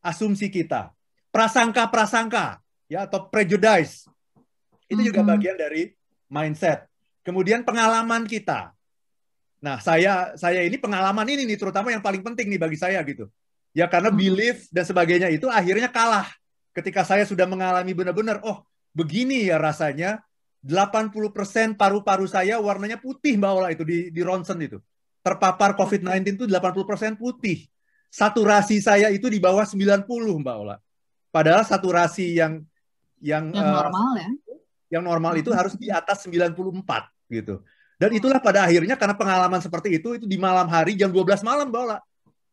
Asumsi 0.01 0.50
kita. 0.50 0.89
Prasangka-prasangka 1.29 2.62
ya 2.89 3.05
atau 3.05 3.29
prejudice 3.29 4.10
itu 4.89 5.01
juga 5.13 5.22
bagian 5.25 5.57
dari 5.57 5.93
mindset. 6.29 6.86
Kemudian 7.24 7.63
pengalaman 7.63 8.27
kita. 8.27 8.75
Nah, 9.63 9.79
saya 9.79 10.36
saya 10.36 10.60
ini 10.65 10.75
pengalaman 10.75 11.24
ini 11.29 11.48
nih 11.48 11.55
terutama 11.55 11.89
yang 11.93 12.03
paling 12.03 12.19
penting 12.19 12.51
nih 12.51 12.60
bagi 12.60 12.75
saya 12.75 13.00
gitu. 13.07 13.31
Ya 13.74 13.89
karena 13.89 14.13
belief 14.13 14.69
dan 14.69 14.86
sebagainya 14.86 15.31
itu 15.33 15.50
akhirnya 15.50 15.89
kalah 15.89 16.27
ketika 16.74 17.06
saya 17.06 17.24
sudah 17.24 17.46
mengalami 17.46 17.94
benar-benar 17.94 18.42
oh, 18.44 18.65
begini 18.92 19.48
ya 19.48 19.62
rasanya 19.62 20.22
80% 20.65 21.13
paru-paru 21.75 22.25
saya 22.25 22.58
warnanya 22.58 22.98
putih 22.98 23.36
Mbak 23.38 23.51
Ola 23.51 23.70
itu 23.72 23.84
di 23.86 24.10
di 24.10 24.22
ronsen 24.25 24.60
itu. 24.63 24.82
Terpapar 25.24 25.80
COVID-19 25.80 26.36
itu 26.36 26.46
80% 26.48 27.15
putih. 27.15 27.63
Saturasi 28.12 28.84
saya 28.84 29.08
itu 29.10 29.32
di 29.32 29.39
bawah 29.39 29.63
90 29.63 30.08
Mbak 30.08 30.56
Ola. 30.60 30.75
Padahal 31.32 31.63
saturasi 31.63 32.38
yang 32.38 32.62
yang, 33.24 33.50
yang 33.56 33.68
uh, 33.72 33.74
normal 33.82 34.10
ya 34.20 34.30
yang 34.94 35.03
normal 35.03 35.34
itu 35.34 35.50
harus 35.50 35.74
di 35.74 35.89
atas 35.89 36.30
94 36.30 36.53
gitu. 37.34 37.65
Dan 37.98 38.13
itulah 38.13 38.38
pada 38.38 38.70
akhirnya 38.70 38.94
karena 38.94 39.18
pengalaman 39.18 39.58
seperti 39.58 39.98
itu 39.98 40.22
itu 40.22 40.25
di 40.30 40.38
malam 40.38 40.70
hari 40.70 40.94
jam 40.94 41.10
12 41.10 41.42
malam 41.42 41.74
bola. 41.74 41.98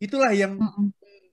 Itulah 0.01 0.33
yang 0.33 0.57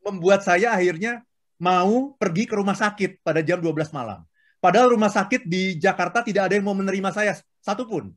membuat 0.03 0.43
saya 0.43 0.75
akhirnya 0.75 1.23
mau 1.57 2.13
pergi 2.17 2.45
ke 2.45 2.53
rumah 2.57 2.77
sakit 2.77 3.25
pada 3.25 3.41
jam 3.41 3.57
12 3.57 3.89
malam. 3.93 4.21
Padahal 4.57 4.93
rumah 4.93 5.09
sakit 5.09 5.45
di 5.45 5.77
Jakarta 5.77 6.25
tidak 6.25 6.49
ada 6.49 6.53
yang 6.57 6.65
mau 6.65 6.77
menerima 6.77 7.09
saya 7.13 7.37
satupun. 7.61 8.09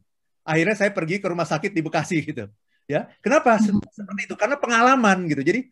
Akhirnya 0.44 0.76
saya 0.76 0.90
pergi 0.92 1.20
ke 1.20 1.28
rumah 1.28 1.44
sakit 1.44 1.72
di 1.72 1.80
Bekasi 1.84 2.24
gitu. 2.24 2.48
Ya, 2.88 3.06
kenapa 3.22 3.54
seperti 3.60 4.26
itu? 4.26 4.34
Karena 4.34 4.56
pengalaman 4.58 5.28
gitu. 5.30 5.44
Jadi 5.46 5.70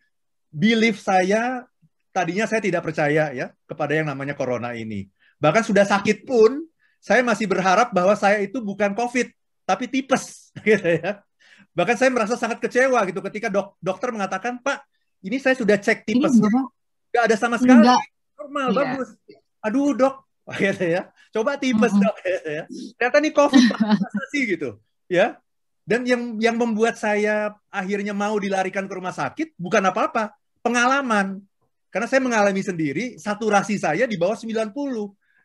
belief 0.49 1.01
saya 1.03 1.67
tadinya 2.15 2.47
saya 2.49 2.61
tidak 2.63 2.85
percaya 2.85 3.33
ya 3.33 3.51
kepada 3.65 3.91
yang 3.97 4.07
namanya 4.07 4.37
corona 4.37 4.71
ini. 4.77 5.09
Bahkan 5.41 5.63
sudah 5.67 5.83
sakit 5.83 6.23
pun 6.23 6.63
saya 6.99 7.23
masih 7.23 7.47
berharap 7.47 7.95
bahwa 7.95 8.13
saya 8.15 8.43
itu 8.43 8.59
bukan 8.59 8.91
COVID, 8.91 9.31
tapi 9.63 9.87
tipes, 9.87 10.51
gitu 10.67 10.99
ya. 10.99 11.23
Bahkan 11.71 11.95
saya 11.95 12.09
merasa 12.11 12.35
sangat 12.35 12.59
kecewa 12.59 12.99
gitu 13.07 13.23
ketika 13.31 13.47
dok 13.47 13.79
dokter 13.79 14.11
mengatakan, 14.11 14.59
Pak, 14.59 14.83
ini 15.23 15.39
saya 15.39 15.55
sudah 15.55 15.79
cek 15.79 16.03
tipes, 16.03 16.39
nggak 17.09 17.23
ada 17.29 17.35
sama 17.35 17.57
sekali, 17.57 17.85
Enggak. 17.85 18.01
normal, 18.37 18.67
iya. 18.69 18.77
bagus. 18.77 19.09
Aduh 19.65 19.91
dok, 19.97 20.15
gitu 20.61 20.85
ya. 20.85 21.01
Coba 21.29 21.57
tipes 21.57 21.93
dok, 21.93 22.15
gitu 22.25 22.49
ya. 22.49 22.63
Ternyata 22.97 23.17
ini 23.21 23.29
COVID, 23.33 23.65
sih 24.33 24.43
gitu, 24.45 24.69
ya. 25.09 25.37
Dan 25.89 26.05
yang 26.05 26.37
yang 26.37 26.55
membuat 26.55 27.01
saya 27.01 27.57
akhirnya 27.73 28.13
mau 28.13 28.37
dilarikan 28.37 28.85
ke 28.85 28.93
rumah 28.93 29.13
sakit 29.13 29.57
bukan 29.57 29.81
apa-apa, 29.89 30.37
pengalaman. 30.61 31.41
Karena 31.89 32.05
saya 32.05 32.21
mengalami 32.21 32.61
sendiri, 32.61 33.17
saturasi 33.17 33.81
saya 33.81 34.05
di 34.05 34.13
bawah 34.13 34.37
90. 34.37 34.69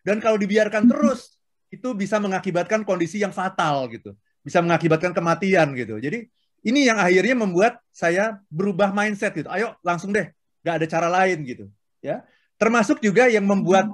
Dan 0.04 0.20
kalau 0.20 0.36
dibiarkan 0.36 0.84
terus, 0.84 1.40
itu 1.72 1.96
bisa 1.96 2.20
mengakibatkan 2.20 2.84
kondisi 2.84 3.24
yang 3.24 3.32
fatal 3.32 3.88
gitu, 3.88 4.12
bisa 4.44 4.60
mengakibatkan 4.60 5.16
kematian 5.16 5.72
gitu. 5.72 5.96
Jadi 5.96 6.28
ini 6.64 6.86
yang 6.86 7.00
akhirnya 7.00 7.34
membuat 7.34 7.80
saya 7.90 8.38
berubah 8.52 8.94
mindset 8.94 9.34
gitu. 9.34 9.48
Ayo 9.48 9.74
langsung 9.80 10.14
deh, 10.14 10.30
nggak 10.64 10.74
ada 10.80 10.86
cara 10.88 11.08
lain 11.12 11.38
gitu, 11.44 11.64
ya. 12.00 12.24
Termasuk 12.56 13.04
juga 13.04 13.28
yang 13.28 13.44
membuat 13.44 13.86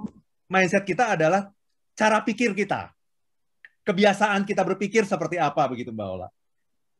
mindset 0.47 0.87
kita 0.87 1.19
adalah 1.19 1.50
cara 1.99 2.23
pikir 2.23 2.55
kita, 2.55 2.95
kebiasaan 3.83 4.47
kita 4.47 4.62
berpikir 4.62 5.03
seperti 5.05 5.37
apa 5.37 5.67
begitu 5.67 5.91
Mbak 5.91 6.09
Ola. 6.09 6.29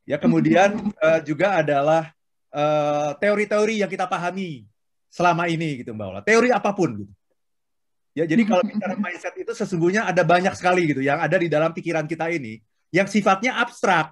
Ya 0.09 0.19
kemudian 0.19 0.91
uh, 0.99 1.21
juga 1.23 1.62
adalah 1.62 2.11
eh, 2.50 3.11
teori-teori 3.23 3.79
uh, 3.79 3.81
yang 3.87 3.91
kita 3.93 4.11
pahami 4.11 4.67
selama 5.07 5.47
ini 5.47 5.87
gitu 5.87 5.95
Mbak 5.95 6.07
Ola. 6.11 6.21
Teori 6.27 6.50
apa 6.50 6.75
pun 6.75 7.07
gitu. 7.07 7.12
Ya, 8.11 8.27
jadi 8.27 8.43
kalau 8.43 8.67
bicara 8.67 8.99
mindset 8.99 9.39
itu 9.39 9.55
sesungguhnya 9.55 10.03
ada 10.03 10.27
banyak 10.27 10.50
sekali 10.59 10.91
gitu 10.91 10.99
yang 10.99 11.23
ada 11.23 11.39
di 11.39 11.47
dalam 11.47 11.71
pikiran 11.71 12.11
kita 12.11 12.27
ini 12.27 12.59
yang 12.91 13.07
sifatnya 13.07 13.62
abstrak. 13.62 14.11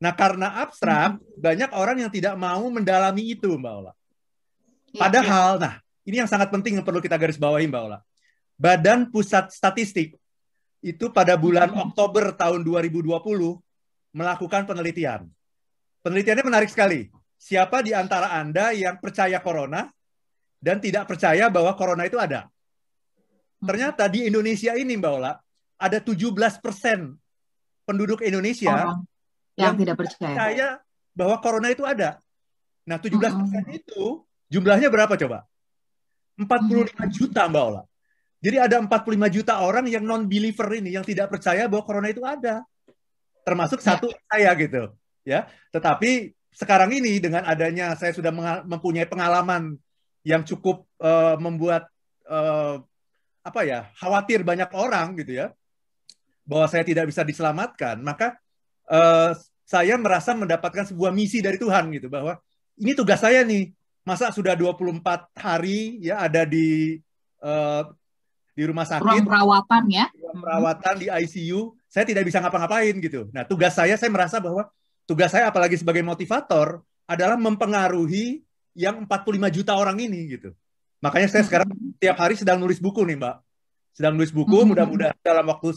Nah, 0.00 0.12
karena 0.16 0.64
abstrak, 0.64 1.20
banyak 1.36 1.70
orang 1.76 2.00
yang 2.00 2.10
tidak 2.10 2.34
mau 2.40 2.64
mendalami 2.72 3.36
itu, 3.36 3.52
Mbak 3.52 3.72
Ola. 3.84 3.92
Iya, 4.94 5.10
Padahal, 5.10 5.58
nah, 5.58 5.74
ini 6.06 6.22
yang 6.22 6.30
sangat 6.30 6.54
penting 6.54 6.78
yang 6.78 6.86
perlu 6.86 7.02
kita 7.02 7.18
garis 7.18 7.34
bawahi, 7.34 7.66
Mbak 7.66 7.82
Ola. 7.82 7.98
Badan 8.54 9.10
Pusat 9.10 9.50
Statistik 9.50 10.14
itu 10.78 11.10
pada 11.10 11.34
bulan 11.34 11.74
Oktober 11.74 12.30
tahun 12.30 12.62
2020 12.62 13.10
melakukan 14.14 14.62
penelitian. 14.70 15.26
Penelitiannya 16.06 16.46
menarik 16.46 16.70
sekali. 16.70 17.10
Siapa 17.34 17.82
di 17.82 17.90
antara 17.90 18.38
Anda 18.38 18.70
yang 18.70 19.02
percaya 19.02 19.42
corona 19.42 19.90
dan 20.62 20.78
tidak 20.78 21.10
percaya 21.10 21.50
bahwa 21.50 21.74
corona 21.74 22.06
itu 22.06 22.14
ada? 22.14 22.46
Ternyata 23.58 24.06
di 24.06 24.30
Indonesia 24.30 24.78
ini 24.78 24.94
Mbak 24.94 25.12
Ola, 25.18 25.34
ada 25.74 25.98
17 25.98 26.62
persen 26.62 27.18
penduduk 27.82 28.22
Indonesia 28.22 28.70
Orang 28.70 29.02
yang, 29.58 29.74
yang 29.74 29.74
tidak 29.74 29.96
percaya. 29.98 30.22
percaya 30.22 30.68
bahwa 31.10 31.36
corona 31.42 31.68
itu 31.74 31.82
ada. 31.82 32.22
Nah, 32.86 33.02
17 33.02 33.18
persen 33.18 33.64
hmm. 33.66 33.80
itu 33.82 34.22
jumlahnya 34.54 34.86
berapa 34.86 35.18
coba? 35.18 35.42
45 36.38 36.46
hmm. 36.46 37.10
juta 37.10 37.42
Mbak 37.50 37.64
Ola. 37.66 37.82
Jadi 38.44 38.56
ada 38.60 38.76
45 38.78 39.34
juta 39.34 39.52
orang 39.64 39.88
yang 39.88 40.04
non-believer 40.04 40.68
ini, 40.78 40.94
yang 40.94 41.02
tidak 41.02 41.32
percaya 41.32 41.64
bahwa 41.66 41.82
corona 41.82 42.12
itu 42.12 42.22
ada. 42.22 42.62
Termasuk 43.42 43.80
ya. 43.80 43.96
satu 43.96 44.12
saya 44.28 44.50
gitu. 44.54 44.92
ya. 45.24 45.48
Tetapi 45.72 46.30
sekarang 46.54 46.94
ini 46.94 47.18
dengan 47.18 47.42
adanya 47.42 47.98
saya 47.98 48.14
sudah 48.14 48.30
mempunyai 48.62 49.10
pengalaman 49.10 49.74
yang 50.22 50.46
cukup 50.46 50.86
uh, 51.02 51.34
membuat 51.36 51.90
uh, 52.30 52.78
apa 53.44 53.60
ya 53.66 53.92
khawatir 54.00 54.40
banyak 54.40 54.70
orang 54.72 55.18
gitu 55.20 55.36
ya 55.36 55.52
bahwa 56.48 56.64
saya 56.64 56.80
tidak 56.80 57.12
bisa 57.12 57.20
diselamatkan 57.26 58.00
maka 58.00 58.40
uh, 58.88 59.36
saya 59.68 60.00
merasa 60.00 60.32
mendapatkan 60.32 60.88
sebuah 60.88 61.12
misi 61.12 61.44
dari 61.44 61.60
Tuhan 61.60 61.92
gitu 61.92 62.08
bahwa 62.08 62.40
ini 62.80 62.96
tugas 62.96 63.20
saya 63.20 63.44
nih 63.44 63.68
masa 64.04 64.28
sudah 64.30 64.52
24 64.52 65.00
hari 65.34 65.98
ya 66.04 66.20
ada 66.24 66.44
di 66.44 67.00
uh, 67.40 67.88
di 68.54 68.62
rumah 68.62 68.86
sakit? 68.86 69.02
Ruang 69.02 69.26
perawatan 69.26 69.84
ya? 69.90 70.06
Ruang 70.14 70.38
perawatan 70.44 70.94
di 71.00 71.06
ICU 71.10 71.74
saya 71.88 72.04
tidak 72.06 72.28
bisa 72.28 72.38
ngapa-ngapain 72.38 72.94
gitu. 73.00 73.26
Nah 73.32 73.42
tugas 73.48 73.74
saya 73.74 73.96
saya 73.96 74.12
merasa 74.12 74.38
bahwa 74.38 74.68
tugas 75.08 75.32
saya 75.32 75.48
apalagi 75.50 75.80
sebagai 75.80 76.04
motivator 76.04 76.84
adalah 77.08 77.36
mempengaruhi 77.40 78.44
yang 78.76 79.06
45 79.06 79.56
juta 79.56 79.72
orang 79.74 79.98
ini 79.98 80.36
gitu. 80.36 80.50
Makanya 81.04 81.28
saya 81.28 81.44
sekarang 81.44 81.68
tiap 82.00 82.16
hari 82.16 82.34
sedang 82.34 82.56
nulis 82.56 82.80
buku 82.80 83.04
nih, 83.04 83.20
Mbak. 83.20 83.36
Sedang 83.94 84.16
nulis 84.16 84.32
buku, 84.32 84.50
mm-hmm. 84.50 84.70
mudah-mudahan 84.72 85.18
dalam 85.20 85.46
waktu 85.46 85.76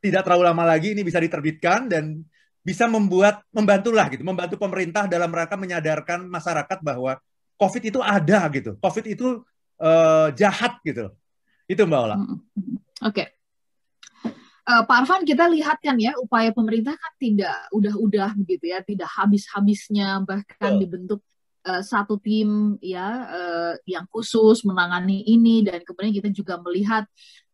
tidak 0.00 0.22
terlalu 0.24 0.42
lama 0.46 0.64
lagi 0.64 0.94
ini 0.94 1.02
bisa 1.02 1.18
diterbitkan 1.18 1.90
dan 1.90 2.22
bisa 2.64 2.88
membuat 2.88 3.44
membantulah 3.52 4.08
gitu, 4.08 4.24
membantu 4.24 4.56
pemerintah 4.56 5.04
dalam 5.04 5.28
rangka 5.28 5.54
menyadarkan 5.60 6.24
masyarakat 6.24 6.80
bahwa 6.80 7.20
COVID 7.60 7.82
itu 7.84 8.00
ada 8.00 8.48
gitu. 8.48 8.80
COVID 8.80 9.04
itu 9.04 9.44
uh, 9.78 10.32
jahat 10.32 10.80
gitu. 10.80 11.12
Itu 11.68 11.84
Mbak 11.84 12.00
Ola. 12.00 12.16
Oke. 12.16 12.32
Okay. 13.04 13.26
uh, 14.64 14.82
Pak 14.88 14.96
Arfan 15.04 15.28
kita 15.28 15.44
lihat 15.52 15.76
kan 15.84 16.00
ya 16.00 16.16
upaya 16.16 16.56
pemerintah 16.56 16.96
kan 16.96 17.12
tidak 17.20 17.68
udah-udah 17.68 18.32
begitu 18.40 18.72
ya, 18.72 18.80
tidak 18.80 19.12
habis-habisnya 19.12 20.24
bahkan 20.24 20.72
oh. 20.74 20.80
dibentuk 20.80 21.20
uh, 21.68 21.84
satu 21.84 22.16
tim 22.16 22.80
ya 22.80 23.28
uh, 23.28 23.72
yang 23.84 24.08
khusus 24.08 24.64
menangani 24.64 25.20
ini 25.28 25.60
dan 25.60 25.84
kemudian 25.84 26.16
kita 26.16 26.32
juga 26.32 26.56
melihat 26.64 27.04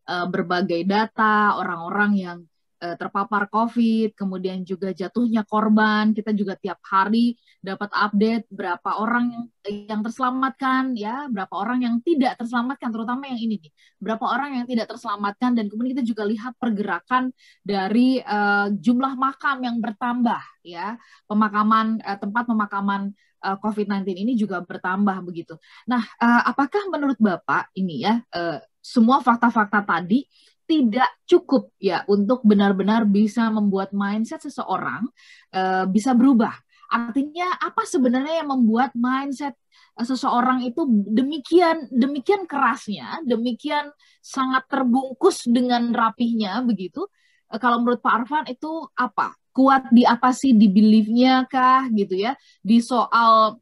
uh, 0.06 0.26
berbagai 0.30 0.86
data 0.86 1.58
orang-orang 1.58 2.12
yang 2.14 2.38
terpapar 2.80 3.52
COVID, 3.52 4.16
kemudian 4.16 4.64
juga 4.64 4.90
jatuhnya 4.96 5.44
korban. 5.44 6.16
Kita 6.16 6.32
juga 6.32 6.56
tiap 6.56 6.80
hari 6.88 7.36
dapat 7.60 7.92
update 7.92 8.48
berapa 8.48 8.96
orang 8.96 9.52
yang 9.68 10.00
terselamatkan, 10.00 10.96
ya, 10.96 11.28
berapa 11.28 11.52
orang 11.52 11.84
yang 11.84 11.96
tidak 12.00 12.40
terselamatkan, 12.40 12.88
terutama 12.88 13.28
yang 13.28 13.36
ini 13.36 13.60
nih, 13.60 13.72
berapa 14.00 14.24
orang 14.24 14.56
yang 14.56 14.66
tidak 14.66 14.88
terselamatkan, 14.88 15.52
dan 15.52 15.68
kemudian 15.68 16.00
kita 16.00 16.04
juga 16.08 16.24
lihat 16.24 16.56
pergerakan 16.56 17.36
dari 17.60 18.24
uh, 18.24 18.72
jumlah 18.72 19.12
makam 19.20 19.60
yang 19.60 19.76
bertambah, 19.76 20.40
ya, 20.64 20.96
pemakaman 21.28 22.00
uh, 22.00 22.16
tempat 22.16 22.48
pemakaman 22.48 23.12
uh, 23.44 23.56
COVID-19 23.60 24.16
ini 24.16 24.32
juga 24.36 24.60
bertambah 24.64 25.20
begitu. 25.24 25.56
Nah, 25.88 26.00
uh, 26.20 26.42
apakah 26.48 26.88
menurut 26.92 27.16
Bapak 27.20 27.72
ini 27.76 28.04
ya 28.04 28.20
uh, 28.32 28.60
semua 28.80 29.20
fakta-fakta 29.20 29.84
tadi 29.84 30.24
tidak 30.70 31.10
cukup 31.26 31.74
ya 31.82 32.06
untuk 32.06 32.46
benar-benar 32.46 33.02
bisa 33.10 33.50
membuat 33.50 33.90
mindset 33.90 34.46
seseorang 34.46 35.02
uh, 35.50 35.82
bisa 35.90 36.14
berubah. 36.14 36.54
Artinya 36.86 37.58
apa 37.58 37.82
sebenarnya 37.82 38.46
yang 38.46 38.54
membuat 38.54 38.94
mindset 38.94 39.58
uh, 39.98 40.06
seseorang 40.06 40.62
itu 40.62 40.86
demikian 41.10 41.90
demikian 41.90 42.46
kerasnya, 42.46 43.18
demikian 43.26 43.90
sangat 44.22 44.70
terbungkus 44.70 45.42
dengan 45.50 45.90
rapihnya 45.90 46.62
begitu? 46.62 47.02
Uh, 47.50 47.58
kalau 47.58 47.82
menurut 47.82 47.98
Pak 47.98 48.14
Arfan 48.22 48.46
itu 48.46 48.86
apa? 48.94 49.34
Kuat 49.50 49.90
di 49.90 50.06
apa 50.06 50.30
sih 50.30 50.54
di 50.54 50.70
beliefnya 50.70 51.50
kah 51.50 51.90
gitu 51.90 52.14
ya? 52.14 52.38
Di 52.62 52.78
soal 52.78 53.58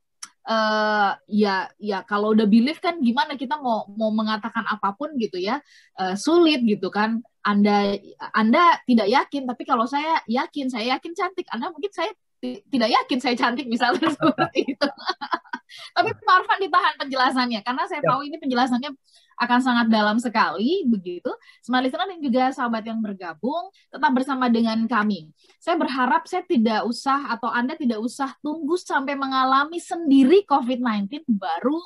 uh, 0.49 1.13
ya 1.29 1.69
ya 1.77 2.03
kalau 2.09 2.33
udah 2.33 2.49
believe 2.49 2.81
kan 2.81 2.97
gimana 3.05 3.37
kita 3.37 3.61
mau 3.61 3.85
mau 3.93 4.09
mengatakan 4.09 4.65
apa 4.65 4.97
pun 4.97 5.13
gitu 5.21 5.37
ya. 5.37 5.61
Uh, 6.01 6.17
sulit 6.17 6.65
gitu 6.65 6.89
kan. 6.89 7.21
Anda 7.45 7.97
anda 8.33 8.81
tidak 8.89 9.09
yakin 9.09 9.45
tapi 9.45 9.63
kalau 9.69 9.85
saya 9.85 10.25
yakin 10.27 10.73
saya 10.73 10.97
yakin 10.97 11.13
cantik. 11.13 11.47
Anda 11.53 11.69
mungkin 11.71 11.93
saya 11.93 12.11
tidak 12.43 12.91
yakin 12.91 13.19
saya 13.19 13.35
cantik 13.37 13.67
misalnya 13.67 14.09
seperti 14.17 14.75
itu. 14.75 14.89
Tapi 15.97 16.11
Pak 16.17 16.33
Arfan 16.33 16.59
ditahan 16.65 16.95
penjelasannya 16.97 17.61
karena 17.61 17.85
saya 17.85 18.01
ya. 18.01 18.09
tahu 18.09 18.21
ini 18.25 18.37
penjelasannya 18.41 18.91
akan 19.39 19.61
sangat 19.63 19.87
dalam 19.87 20.19
sekali 20.19 20.83
begitu. 20.85 21.31
Smart 21.63 21.87
listener 21.87 22.11
dan 22.11 22.21
juga 22.21 22.45
sahabat 22.51 22.83
yang 22.85 22.99
bergabung 22.99 23.71
tetap 23.89 24.11
bersama 24.11 24.51
dengan 24.51 24.83
kami. 24.91 25.31
Saya 25.63 25.79
berharap 25.79 26.27
saya 26.27 26.43
tidak 26.45 26.85
usah 26.85 27.31
atau 27.33 27.49
Anda 27.49 27.79
tidak 27.79 28.03
usah 28.03 28.35
tunggu 28.43 28.75
sampai 28.77 29.15
mengalami 29.15 29.79
sendiri 29.79 30.43
COVID-19 30.45 31.25
baru 31.31 31.79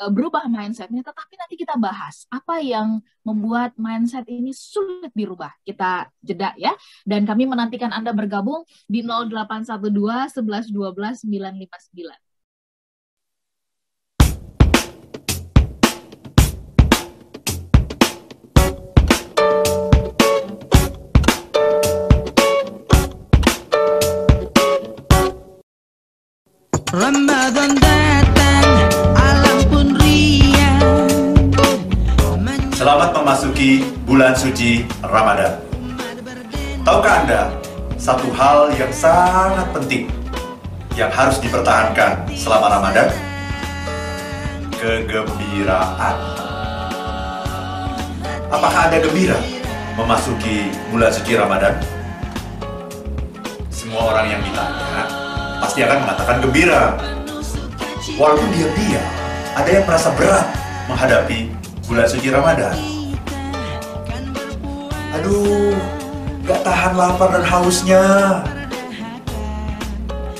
uh, 0.00 0.10
berubah 0.10 0.48
mindsetnya, 0.50 1.04
tetapi 1.04 1.34
nanti 1.38 1.54
kita 1.60 1.78
bahas 1.78 2.26
apa 2.32 2.58
yang 2.58 2.98
membuat 3.22 3.76
mindset 3.78 4.26
ini 4.26 4.50
sulit 4.50 5.12
dirubah. 5.14 5.52
Kita 5.62 6.08
jeda 6.24 6.56
ya. 6.58 6.74
Dan 7.06 7.28
kami 7.28 7.46
menantikan 7.46 7.92
Anda 7.94 8.10
bergabung 8.10 8.66
di 8.88 9.04
0812 9.04 10.40
11 10.40 10.72
12 10.72 11.28
959. 11.28 12.23
Suci 34.54 34.86
Ramadan. 35.02 35.58
Tahukah 36.86 37.26
Anda 37.26 37.50
satu 37.98 38.30
hal 38.38 38.70
yang 38.78 38.86
sangat 38.94 39.66
penting 39.74 40.06
yang 40.94 41.10
harus 41.10 41.42
dipertahankan 41.42 42.22
selama 42.38 42.78
Ramadan? 42.78 43.10
Kegembiraan. 44.78 46.16
Apakah 48.46 48.80
Anda 48.86 49.02
gembira 49.02 49.42
memasuki 49.98 50.70
bulan 50.94 51.10
suci 51.10 51.34
Ramadan? 51.34 51.74
Semua 53.74 54.14
orang 54.14 54.38
yang 54.38 54.40
ditanya 54.46 55.02
pasti 55.58 55.82
akan 55.82 55.98
mengatakan 55.98 56.36
gembira. 56.38 56.94
Walaupun 58.14 58.46
dia-dia, 58.54 59.02
ada 59.58 59.66
yang 59.66 59.82
merasa 59.82 60.14
berat 60.14 60.46
menghadapi 60.86 61.50
bulan 61.90 62.06
suci 62.06 62.30
Ramadan. 62.30 63.03
Aduh, 65.14 65.78
gak 66.42 66.66
tahan 66.66 66.98
lapar 66.98 67.30
dan 67.30 67.46
hausnya. 67.46 68.02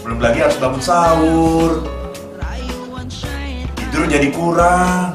Belum 0.02 0.18
lagi 0.18 0.42
harus 0.42 0.58
bangun 0.58 0.82
sahur. 0.82 1.86
Tidur 3.78 4.04
jadi 4.10 4.28
kurang. 4.34 5.14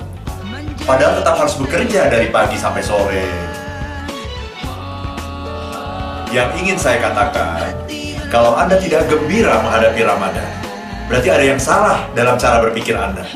Padahal 0.87 1.19
tetap 1.21 1.35
harus 1.37 1.59
bekerja 1.59 2.07
dari 2.07 2.31
pagi 2.31 2.55
sampai 2.55 2.81
sore. 2.81 3.27
Yang 6.31 6.49
ingin 6.63 6.77
saya 6.79 6.97
katakan, 7.03 7.75
kalau 8.31 8.55
Anda 8.55 8.79
tidak 8.79 9.11
gembira 9.11 9.59
menghadapi 9.59 10.01
Ramadan, 10.07 10.49
berarti 11.11 11.29
ada 11.29 11.45
yang 11.45 11.59
salah 11.59 12.07
dalam 12.15 12.39
cara 12.39 12.63
berpikir 12.63 12.95
Anda. 12.95 13.27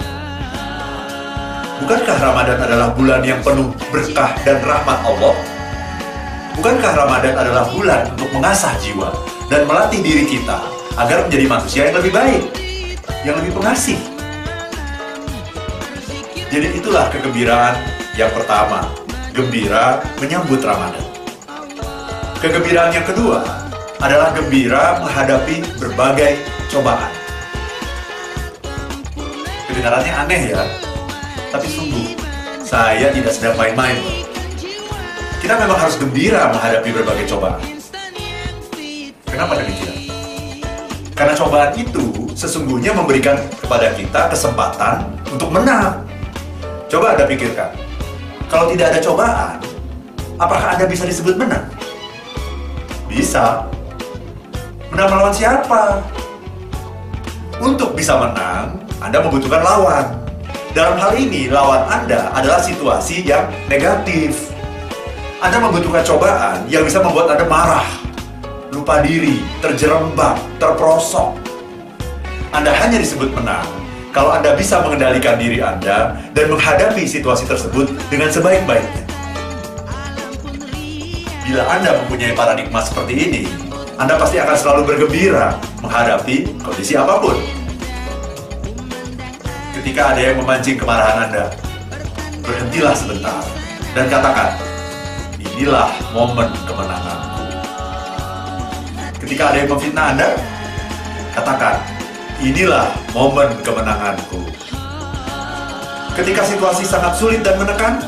Bukankah 1.84 2.18
Ramadan 2.22 2.58
adalah 2.64 2.90
bulan 2.96 3.22
yang 3.28 3.44
penuh 3.44 3.76
berkah 3.92 4.32
dan 4.48 4.64
rahmat 4.64 5.00
Allah? 5.04 5.53
Bukankah 6.54 6.94
Ramadan 6.94 7.34
adalah 7.34 7.66
bulan 7.74 8.06
untuk 8.14 8.30
mengasah 8.30 8.78
jiwa 8.78 9.10
dan 9.50 9.66
melatih 9.66 10.06
diri 10.06 10.30
kita 10.30 10.62
agar 11.02 11.26
menjadi 11.26 11.46
manusia 11.50 11.82
yang 11.90 11.98
lebih 11.98 12.14
baik, 12.14 12.44
yang 13.26 13.36
lebih 13.42 13.58
pengasih? 13.58 13.98
Jadi 16.54 16.78
itulah 16.78 17.10
kegembiraan 17.10 17.82
yang 18.14 18.30
pertama, 18.30 18.86
gembira 19.34 19.98
menyambut 20.22 20.62
Ramadan. 20.62 21.02
Kegembiraan 22.38 22.94
yang 22.94 23.08
kedua, 23.10 23.42
adalah 23.98 24.36
gembira 24.36 25.00
menghadapi 25.02 25.64
berbagai 25.82 26.38
cobaan. 26.70 27.10
Kedengarannya 29.66 30.14
aneh 30.14 30.42
ya, 30.54 30.62
tapi 31.50 31.66
sungguh 31.72 32.14
saya 32.62 33.10
tidak 33.10 33.34
sedang 33.34 33.56
main-main. 33.58 34.23
Kita 35.44 35.60
memang 35.60 35.76
harus 35.76 36.00
gembira 36.00 36.48
menghadapi 36.56 36.88
berbagai 36.96 37.28
cobaan. 37.36 37.60
Kenapa 39.28 39.60
demikian? 39.60 39.92
Karena 41.12 41.36
cobaan 41.36 41.76
itu 41.76 42.32
sesungguhnya 42.32 42.96
memberikan 42.96 43.36
kepada 43.60 43.92
kita 43.92 44.32
kesempatan 44.32 45.04
untuk 45.28 45.52
menang. 45.52 46.00
Coba 46.88 47.20
Anda 47.20 47.28
pikirkan, 47.28 47.76
kalau 48.48 48.72
tidak 48.72 48.96
ada 48.96 49.00
cobaan, 49.04 49.60
apakah 50.40 50.80
Anda 50.80 50.88
bisa 50.88 51.04
disebut 51.04 51.36
menang? 51.36 51.68
Bisa, 53.12 53.68
Menang 54.96 55.10
melawan 55.10 55.34
siapa? 55.34 56.06
Untuk 57.60 58.00
bisa 58.00 58.16
menang, 58.16 58.80
Anda 59.04 59.20
membutuhkan 59.26 59.60
lawan. 59.60 60.06
Dalam 60.72 60.96
hal 61.02 61.18
ini, 61.20 61.52
lawan 61.52 61.84
Anda 61.90 62.32
adalah 62.32 62.64
situasi 62.64 63.28
yang 63.28 63.50
negatif. 63.68 64.53
Anda 65.44 65.60
membutuhkan 65.60 66.08
cobaan 66.08 66.64
yang 66.72 66.88
bisa 66.88 67.04
membuat 67.04 67.36
Anda 67.36 67.44
marah, 67.44 67.84
lupa 68.72 69.04
diri, 69.04 69.44
terjerembab, 69.60 70.40
terperosok. 70.56 71.36
Anda 72.56 72.72
hanya 72.72 73.04
disebut 73.04 73.36
menang 73.36 73.68
kalau 74.16 74.32
Anda 74.32 74.56
bisa 74.56 74.80
mengendalikan 74.80 75.36
diri 75.36 75.60
Anda 75.60 76.16
dan 76.32 76.48
menghadapi 76.48 77.04
situasi 77.04 77.44
tersebut 77.44 77.92
dengan 78.08 78.32
sebaik-baiknya. 78.32 79.04
Bila 81.44 81.64
Anda 81.68 81.92
mempunyai 82.00 82.32
paradigma 82.32 82.80
seperti 82.80 83.14
ini, 83.20 83.44
anda 83.94 84.18
pasti 84.18 84.42
akan 84.42 84.58
selalu 84.58 84.82
bergembira 84.90 85.54
menghadapi 85.86 86.50
kondisi 86.66 86.98
apa 86.98 87.22
pun. 87.22 87.38
Ketika 89.76 90.16
ada 90.16 90.22
yang 90.24 90.42
memancing 90.42 90.82
kemarahan 90.82 91.30
Anda, 91.30 91.54
berhentilah 92.42 92.96
sebentar 92.98 93.44
dan 93.94 94.10
katakan, 94.10 94.73
inilah 95.54 95.94
momen 96.10 96.50
kemenanganku. 96.66 97.46
Ketika 99.22 99.44
ada 99.54 99.58
yang 99.62 99.70
memfitnah 99.70 100.06
Anda, 100.18 100.30
katakan, 101.38 101.76
inilah 102.42 102.90
momen 103.14 103.54
kemenanganku. 103.62 104.42
Ketika 106.18 106.42
situasi 106.46 106.84
sangat 106.90 107.14
sulit 107.18 107.46
dan 107.46 107.62
menekan, 107.62 108.02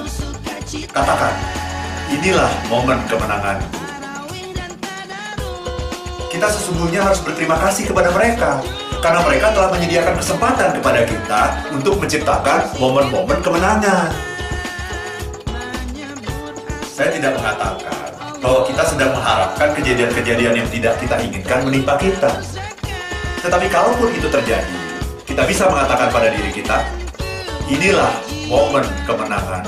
katakan, 0.89 1.33
inilah 2.09 2.49
momen 2.67 2.97
kemenanganku. 3.05 3.85
kita 6.35 6.51
sesungguhnya 6.51 6.99
harus 6.99 7.23
berterima 7.23 7.55
kasih 7.63 7.87
kepada 7.87 8.11
mereka 8.11 8.59
karena 8.99 9.23
mereka 9.23 9.55
telah 9.55 9.71
menyediakan 9.71 10.19
kesempatan 10.19 10.69
kepada 10.75 11.01
kita 11.07 11.41
untuk 11.71 11.95
menciptakan 11.95 12.75
momen-momen 12.75 13.39
kemenangan. 13.39 14.11
Saya 16.95 17.11
tidak 17.11 17.35
mengatakan 17.35 18.07
bahwa 18.39 18.63
kita 18.63 18.87
sedang 18.87 19.11
mengharapkan 19.11 19.67
kejadian-kejadian 19.75 20.63
yang 20.63 20.69
tidak 20.71 20.95
kita 20.95 21.19
inginkan 21.19 21.67
menimpa 21.67 21.99
kita. 21.99 22.39
Tetapi 23.43 23.67
kalaupun 23.67 24.15
itu 24.15 24.31
terjadi, 24.31 24.75
kita 25.27 25.43
bisa 25.43 25.67
mengatakan 25.67 26.07
pada 26.07 26.31
diri 26.31 26.55
kita, 26.55 26.87
inilah 27.67 28.15
momen 28.47 28.87
kemenangan. 29.03 29.67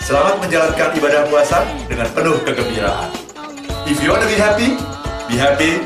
Selamat 0.00 0.40
menjalankan 0.40 0.88
ibadah 0.96 1.28
puasa 1.28 1.68
dengan 1.84 2.08
penuh 2.16 2.40
kegembiraan. 2.40 3.12
If 3.84 4.00
you 4.00 4.08
want 4.08 4.24
to 4.24 4.28
be 4.32 4.40
happy, 4.40 4.80
be 5.28 5.36
happy 5.36 5.84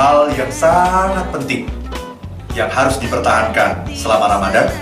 hal 0.00 0.32
yang 0.32 0.48
sangat 0.48 1.28
penting 1.28 1.68
yang 2.56 2.72
harus 2.72 2.96
dipertahankan 2.96 3.84
selama 3.92 4.32
Ramadan? 4.32 4.72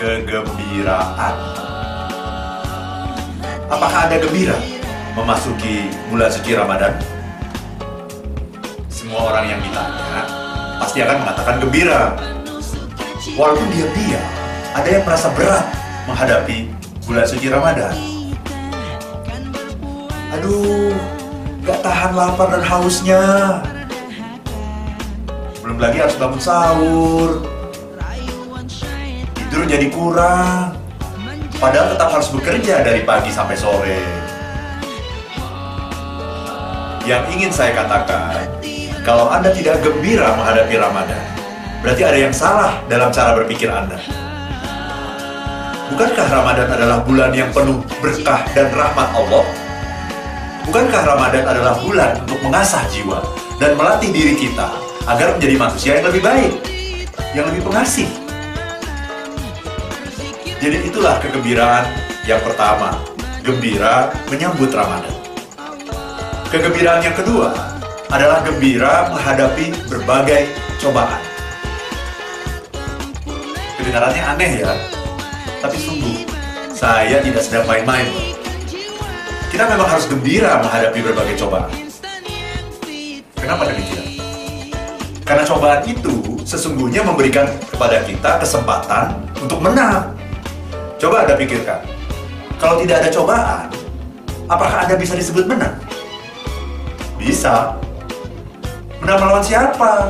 Kegembiraan. 0.00 1.34
Apakah 3.68 4.08
Anda 4.08 4.16
gembira 4.16 4.56
memasuki 5.12 5.92
bulan 6.08 6.32
suci 6.32 6.56
Ramadan? 6.56 6.96
Semua 8.88 9.28
orang 9.28 9.52
yang 9.52 9.60
ditanya 9.60 10.24
pasti 10.80 11.04
akan 11.04 11.16
mengatakan 11.20 11.60
gembira. 11.60 12.16
Walaupun 13.36 13.68
diam-diam, 13.76 14.24
ada 14.72 14.88
yang 14.88 15.04
merasa 15.04 15.28
berat 15.36 15.68
menghadapi 16.08 16.72
bulan 17.04 17.28
suci 17.28 17.52
Ramadan. 17.52 17.92
Aduh, 20.32 21.19
gak 21.64 21.80
tahan 21.84 22.12
lapar 22.16 22.48
dan 22.56 22.64
hausnya. 22.64 23.24
Belum 25.60 25.76
lagi 25.76 26.00
harus 26.00 26.16
bangun 26.16 26.40
sahur. 26.40 27.30
Tidur 29.36 29.64
jadi 29.68 29.86
kurang. 29.92 30.78
Padahal 31.60 31.92
tetap 31.92 32.08
harus 32.08 32.28
bekerja 32.32 32.80
dari 32.80 33.04
pagi 33.04 33.28
sampai 33.28 33.56
sore. 33.58 34.00
Yang 37.04 37.24
ingin 37.36 37.52
saya 37.52 37.76
katakan, 37.76 38.48
kalau 39.04 39.28
Anda 39.28 39.52
tidak 39.52 39.84
gembira 39.84 40.32
menghadapi 40.40 40.80
Ramadan, 40.80 41.24
berarti 41.84 42.02
ada 42.04 42.16
yang 42.16 42.32
salah 42.32 42.80
dalam 42.88 43.12
cara 43.12 43.36
berpikir 43.36 43.68
Anda. 43.68 44.00
Bukankah 45.92 46.26
Ramadan 46.32 46.68
adalah 46.70 46.98
bulan 47.04 47.34
yang 47.34 47.50
penuh 47.52 47.82
berkah 48.00 48.46
dan 48.56 48.72
rahmat 48.72 49.08
Allah? 49.10 49.59
Bukankah 50.70 51.02
Ramadan 51.02 51.42
adalah 51.50 51.74
bulan 51.82 52.14
untuk 52.22 52.46
mengasah 52.46 52.86
jiwa 52.94 53.18
dan 53.58 53.74
melatih 53.74 54.14
diri 54.14 54.38
kita 54.38 54.70
agar 55.02 55.34
menjadi 55.34 55.58
manusia 55.58 55.98
yang 55.98 56.06
lebih 56.06 56.22
baik, 56.22 56.54
yang 57.34 57.50
lebih 57.50 57.66
pengasih? 57.66 58.06
Jadi 60.62 60.86
itulah 60.86 61.18
kegembiraan 61.18 61.90
yang 62.22 62.38
pertama, 62.46 63.02
gembira 63.42 64.14
menyambut 64.30 64.70
Ramadan. 64.70 65.10
Kegembiraan 66.54 67.02
yang 67.02 67.18
kedua 67.18 67.50
adalah 68.06 68.38
gembira 68.46 69.10
menghadapi 69.10 69.74
berbagai 69.90 70.54
cobaan. 70.78 71.18
Kedengarannya 73.74 74.22
aneh 74.22 74.52
ya, 74.62 74.70
tapi 75.58 75.82
sungguh, 75.82 76.30
saya 76.70 77.18
tidak 77.26 77.42
sedang 77.42 77.66
main-main. 77.66 78.38
Kita 79.60 79.76
memang 79.76 79.92
harus 79.92 80.08
gembira 80.08 80.56
menghadapi 80.64 81.04
berbagai 81.04 81.36
cobaan. 81.36 81.68
Kenapa 83.36 83.68
demikian? 83.68 84.08
Karena 85.20 85.44
cobaan 85.44 85.84
itu 85.84 86.40
sesungguhnya 86.48 87.04
memberikan 87.04 87.44
kepada 87.68 88.00
kita 88.08 88.40
kesempatan 88.40 89.20
untuk 89.36 89.60
menang. 89.60 90.16
Coba 90.96 91.28
Anda 91.28 91.36
pikirkan, 91.36 91.76
kalau 92.56 92.80
tidak 92.80 93.04
ada 93.04 93.12
cobaan, 93.12 93.68
apakah 94.48 94.88
Anda 94.88 94.96
bisa 94.96 95.12
disebut 95.12 95.44
menang? 95.44 95.76
Bisa. 97.20 97.76
Menang 99.04 99.20
melawan 99.20 99.44
siapa? 99.44 100.08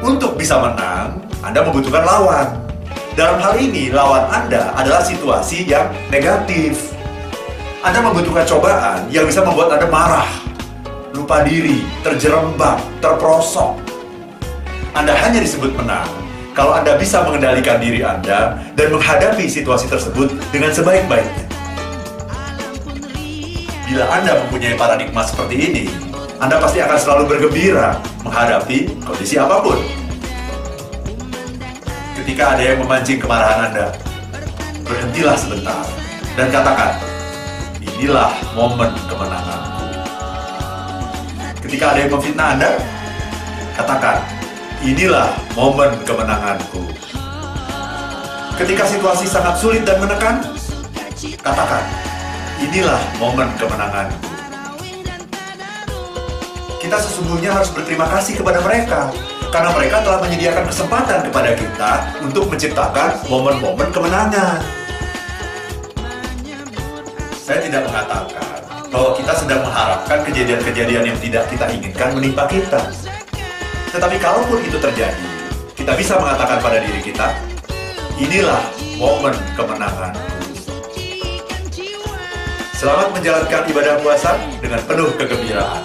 Untuk 0.00 0.40
bisa 0.40 0.56
menang, 0.64 1.20
Anda 1.44 1.60
membutuhkan 1.60 2.08
lawan. 2.08 2.56
Dalam 3.20 3.36
hal 3.36 3.60
ini, 3.60 3.92
lawan 3.92 4.32
Anda 4.32 4.72
adalah 4.80 5.04
situasi 5.04 5.68
yang 5.68 5.92
negatif. 6.08 6.91
Anda 7.82 7.98
membutuhkan 7.98 8.46
cobaan 8.46 9.10
yang 9.10 9.26
bisa 9.26 9.42
membuat 9.42 9.74
Anda 9.74 9.90
marah, 9.90 10.30
lupa 11.18 11.42
diri, 11.42 11.82
terjerembab, 12.06 12.78
terperosok. 13.02 13.74
Anda 14.94 15.10
hanya 15.18 15.42
disebut 15.42 15.74
menang 15.74 16.06
kalau 16.54 16.78
Anda 16.78 16.94
bisa 16.94 17.26
mengendalikan 17.26 17.82
diri 17.82 18.06
Anda 18.06 18.54
dan 18.78 18.86
menghadapi 18.94 19.50
situasi 19.50 19.90
tersebut 19.90 20.30
dengan 20.54 20.70
sebaik-baiknya. 20.70 21.46
Bila 23.90 24.06
Anda 24.14 24.38
mempunyai 24.46 24.78
paradigma 24.78 25.26
seperti 25.26 25.54
ini, 25.58 25.84
Anda 26.38 26.62
pasti 26.62 26.78
akan 26.78 26.98
selalu 27.02 27.34
bergembira 27.34 27.98
menghadapi 28.22 28.94
kondisi 29.02 29.42
apa 29.42 29.58
pun. 29.58 29.82
Ketika 32.14 32.54
ada 32.54 32.62
yang 32.62 32.78
memancing 32.78 33.18
kemarahan 33.18 33.74
Anda, 33.74 33.90
berhentilah 34.86 35.34
sebentar 35.34 35.82
dan 36.38 36.46
katakan, 36.46 37.12
inilah 38.02 38.34
momen 38.58 38.90
kemenanganku. 39.06 39.86
Ketika 41.62 41.94
ada 41.94 41.98
yang 42.02 42.10
memfitnah 42.10 42.48
Anda, 42.58 42.70
katakan, 43.78 44.26
inilah 44.82 45.30
momen 45.54 45.94
kemenanganku. 46.02 46.82
Ketika 48.58 48.90
situasi 48.90 49.30
sangat 49.30 49.54
sulit 49.62 49.86
dan 49.86 50.02
menekan, 50.02 50.42
katakan, 51.46 51.86
inilah 52.58 52.98
momen 53.22 53.46
kemenanganku. 53.54 54.18
Kita 56.82 56.98
sesungguhnya 56.98 57.54
harus 57.54 57.70
berterima 57.70 58.10
kasih 58.10 58.42
kepada 58.42 58.58
mereka 58.66 59.14
karena 59.54 59.70
mereka 59.78 60.02
telah 60.02 60.18
menyediakan 60.26 60.66
kesempatan 60.66 61.30
kepada 61.30 61.50
kita 61.54 61.92
untuk 62.18 62.50
menciptakan 62.50 63.22
momen-momen 63.30 63.94
kemenangan. 63.94 64.82
Saya 67.52 67.68
tidak 67.68 67.84
mengatakan 67.84 68.64
bahwa 68.88 69.12
kita 69.12 69.32
sedang 69.36 69.60
mengharapkan 69.60 70.24
kejadian-kejadian 70.24 71.04
yang 71.04 71.18
tidak 71.20 71.44
kita 71.52 71.68
inginkan 71.68 72.16
menimpa 72.16 72.48
kita. 72.48 72.80
Tetapi 73.92 74.16
kalaupun 74.16 74.56
itu 74.64 74.80
terjadi, 74.80 75.20
kita 75.76 75.92
bisa 75.92 76.16
mengatakan 76.16 76.64
pada 76.64 76.80
diri 76.80 77.04
kita, 77.04 77.28
inilah 78.16 78.64
momen 78.96 79.36
kemenangan. 79.52 80.16
Selamat 82.72 83.20
menjalankan 83.20 83.68
ibadah 83.68 84.00
puasa 84.00 84.32
dengan 84.56 84.80
penuh 84.88 85.12
kegembiraan. 85.20 85.84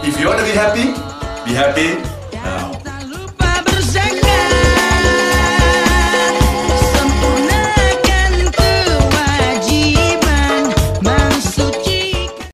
If 0.00 0.16
you 0.16 0.32
want 0.32 0.40
to 0.40 0.48
be 0.48 0.56
happy, 0.56 0.96
be 1.44 1.52
happy 1.52 2.15